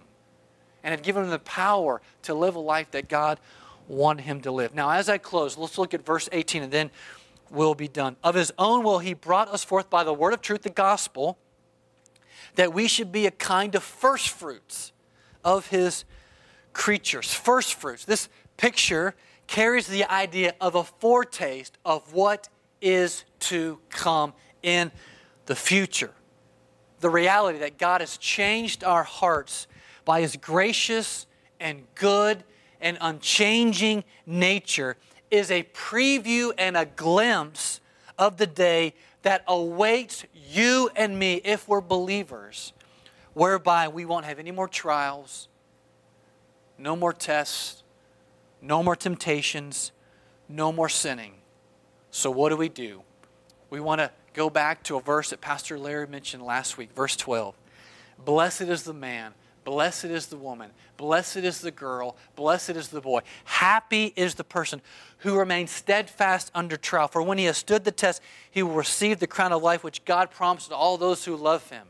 and 0.83 0.91
had 0.91 1.03
given 1.03 1.23
him 1.23 1.29
the 1.29 1.39
power 1.39 2.01
to 2.23 2.33
live 2.33 2.55
a 2.55 2.59
life 2.59 2.91
that 2.91 3.09
God 3.09 3.39
wanted 3.89 4.23
him 4.23 4.39
to 4.41 4.51
live. 4.51 4.73
Now, 4.73 4.91
as 4.91 5.09
I 5.09 5.17
close, 5.17 5.57
let's 5.57 5.77
look 5.77 5.93
at 5.93 6.05
verse 6.05 6.29
18 6.31 6.63
and 6.63 6.71
then 6.71 6.91
we'll 7.51 7.75
be 7.75 7.87
done. 7.87 8.15
Of 8.23 8.35
his 8.35 8.51
own 8.57 8.83
will 8.83 8.99
he 8.99 9.13
brought 9.13 9.49
us 9.49 9.63
forth 9.63 9.89
by 9.89 10.03
the 10.03 10.13
word 10.13 10.33
of 10.33 10.41
truth, 10.41 10.63
the 10.63 10.69
gospel, 10.69 11.37
that 12.55 12.73
we 12.73 12.87
should 12.87 13.11
be 13.11 13.25
a 13.25 13.31
kind 13.31 13.75
of 13.75 13.83
first 13.83 14.29
fruits 14.29 14.91
of 15.43 15.67
his 15.67 16.05
creatures. 16.73 17.33
First 17.33 17.75
fruits. 17.75 18.05
This 18.05 18.29
picture 18.57 19.15
carries 19.47 19.87
the 19.87 20.05
idea 20.05 20.53
of 20.61 20.75
a 20.75 20.83
foretaste 20.83 21.77
of 21.85 22.13
what 22.13 22.49
is 22.81 23.25
to 23.39 23.79
come 23.89 24.33
in 24.61 24.91
the 25.45 25.55
future. 25.55 26.11
The 26.99 27.09
reality 27.09 27.59
that 27.59 27.77
God 27.77 28.01
has 28.01 28.17
changed 28.17 28.83
our 28.83 29.03
hearts 29.03 29.67
by 30.05 30.21
his 30.21 30.35
gracious 30.35 31.25
and 31.59 31.83
good 31.95 32.43
and 32.81 32.97
unchanging 33.01 34.03
nature 34.25 34.97
is 35.31 35.51
a 35.51 35.63
preview 35.73 36.51
and 36.57 36.75
a 36.75 36.85
glimpse 36.85 37.81
of 38.17 38.37
the 38.37 38.47
day 38.47 38.93
that 39.21 39.43
awaits 39.47 40.25
you 40.33 40.89
and 40.95 41.17
me 41.17 41.35
if 41.43 41.67
we're 41.67 41.81
believers, 41.81 42.73
whereby 43.33 43.87
we 43.87 44.05
won't 44.05 44.25
have 44.25 44.39
any 44.39 44.51
more 44.51 44.67
trials, 44.67 45.47
no 46.77 46.95
more 46.95 47.13
tests, 47.13 47.83
no 48.61 48.81
more 48.81 48.95
temptations, 48.95 49.91
no 50.47 50.71
more 50.71 50.89
sinning. 50.89 51.35
So, 52.11 52.31
what 52.31 52.49
do 52.49 52.57
we 52.57 52.69
do? 52.69 53.03
We 53.69 53.79
want 53.79 53.99
to 53.99 54.11
go 54.33 54.49
back 54.49 54.83
to 54.83 54.97
a 54.97 55.01
verse 55.01 55.29
that 55.29 55.41
Pastor 55.41 55.77
Larry 55.77 56.07
mentioned 56.07 56.43
last 56.43 56.77
week, 56.77 56.91
verse 56.93 57.15
12. 57.15 57.55
Blessed 58.23 58.61
is 58.61 58.83
the 58.83 58.93
man 58.93 59.33
Blessed 59.69 60.05
is 60.05 60.25
the 60.25 60.35
woman. 60.35 60.71
Blessed 60.97 61.37
is 61.37 61.61
the 61.61 61.69
girl. 61.69 62.17
Blessed 62.35 62.71
is 62.71 62.87
the 62.87 63.01
boy. 63.01 63.21
Happy 63.45 64.11
is 64.15 64.33
the 64.33 64.43
person 64.43 64.81
who 65.19 65.37
remains 65.37 65.69
steadfast 65.69 66.49
under 66.55 66.75
trial. 66.75 67.07
For 67.07 67.21
when 67.21 67.37
he 67.37 67.45
has 67.45 67.57
stood 67.57 67.83
the 67.83 67.91
test, 67.91 68.19
he 68.49 68.63
will 68.63 68.73
receive 68.73 69.19
the 69.19 69.27
crown 69.27 69.53
of 69.53 69.61
life 69.61 69.83
which 69.83 70.03
God 70.05 70.31
promised 70.31 70.69
to 70.69 70.75
all 70.75 70.97
those 70.97 71.23
who 71.23 71.35
love 71.35 71.69
him. 71.69 71.85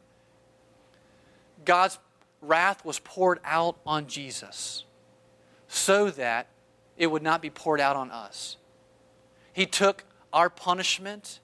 God's 1.63 1.99
wrath 2.41 2.83
was 2.83 2.99
poured 2.99 3.39
out 3.45 3.77
on 3.85 4.07
Jesus 4.07 4.83
so 5.69 6.09
that 6.09 6.47
it 6.97 7.07
would 7.07 7.23
not 7.23 7.41
be 7.41 7.49
poured 7.49 7.79
out 7.79 7.95
on 7.95 8.11
us. 8.11 8.57
He 9.53 9.65
took 9.65 10.03
our 10.33 10.49
punishment 10.49 11.39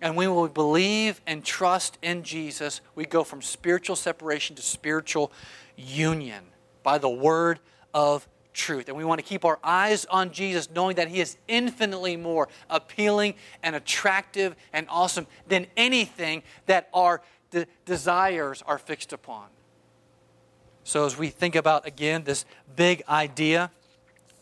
and 0.00 0.16
we 0.16 0.26
believe 0.48 1.20
and 1.26 1.44
trust 1.44 1.98
in 2.02 2.22
Jesus, 2.22 2.80
we 2.94 3.04
go 3.04 3.24
from 3.24 3.42
spiritual 3.42 3.96
separation 3.96 4.54
to 4.56 4.62
spiritual 4.62 5.32
union 5.78 6.44
by 6.82 6.98
the 6.98 7.08
word 7.08 7.60
of 7.94 8.28
truth. 8.52 8.88
And 8.88 8.96
we 8.96 9.04
want 9.04 9.20
to 9.20 9.24
keep 9.24 9.44
our 9.44 9.58
eyes 9.62 10.04
on 10.06 10.32
Jesus, 10.32 10.68
knowing 10.70 10.96
that 10.96 11.08
He 11.08 11.20
is 11.20 11.36
infinitely 11.46 12.16
more 12.16 12.48
appealing 12.68 13.34
and 13.62 13.76
attractive 13.76 14.56
and 14.72 14.86
awesome 14.90 15.26
than 15.46 15.66
anything 15.76 16.42
that 16.66 16.88
our 16.92 17.22
de- 17.50 17.66
desires 17.86 18.62
are 18.66 18.78
fixed 18.78 19.12
upon. 19.12 19.46
So, 20.84 21.06
as 21.06 21.16
we 21.16 21.28
think 21.28 21.54
about 21.54 21.86
again 21.86 22.24
this 22.24 22.44
big 22.74 23.02
idea 23.08 23.70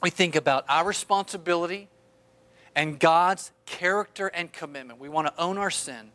we 0.02 0.10
think 0.10 0.36
about 0.36 0.64
our 0.68 0.84
responsibility 0.84 1.88
and 2.74 2.98
God's 2.98 3.52
character 3.64 4.28
and 4.28 4.52
commitment. 4.52 5.00
We 5.00 5.08
want 5.08 5.26
to 5.28 5.34
own 5.40 5.58
our 5.58 5.70
sin, 5.70 6.10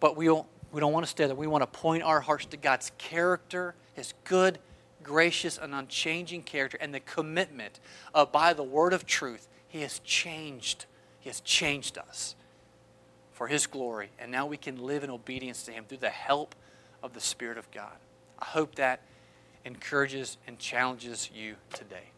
but 0.00 0.16
we 0.16 0.26
don't, 0.26 0.46
we 0.70 0.80
don't 0.80 0.92
want 0.92 1.04
to 1.04 1.10
stay 1.10 1.26
there. 1.26 1.34
We 1.34 1.46
want 1.46 1.62
to 1.62 1.78
point 1.78 2.02
our 2.02 2.20
hearts 2.20 2.46
to 2.46 2.56
God's 2.56 2.92
character, 2.98 3.74
His 3.94 4.14
good, 4.24 4.58
gracious, 5.02 5.58
and 5.58 5.74
unchanging 5.74 6.42
character, 6.42 6.78
and 6.80 6.94
the 6.94 7.00
commitment 7.00 7.80
of 8.14 8.32
by 8.32 8.52
the 8.52 8.62
word 8.62 8.92
of 8.92 9.06
truth, 9.06 9.48
He 9.68 9.82
has 9.82 10.00
changed. 10.00 10.86
He 11.20 11.28
has 11.30 11.40
changed 11.40 11.96
us 11.96 12.34
for 13.32 13.48
His 13.48 13.66
glory, 13.66 14.10
and 14.18 14.30
now 14.30 14.46
we 14.46 14.56
can 14.56 14.78
live 14.78 15.04
in 15.04 15.10
obedience 15.10 15.62
to 15.64 15.72
Him 15.72 15.84
through 15.84 15.98
the 15.98 16.10
help 16.10 16.54
of 17.02 17.14
the 17.14 17.20
Spirit 17.20 17.58
of 17.58 17.70
God. 17.70 17.96
I 18.38 18.46
hope 18.46 18.74
that 18.76 19.00
encourages 19.64 20.38
and 20.46 20.58
challenges 20.58 21.30
you 21.34 21.56
today. 21.72 22.13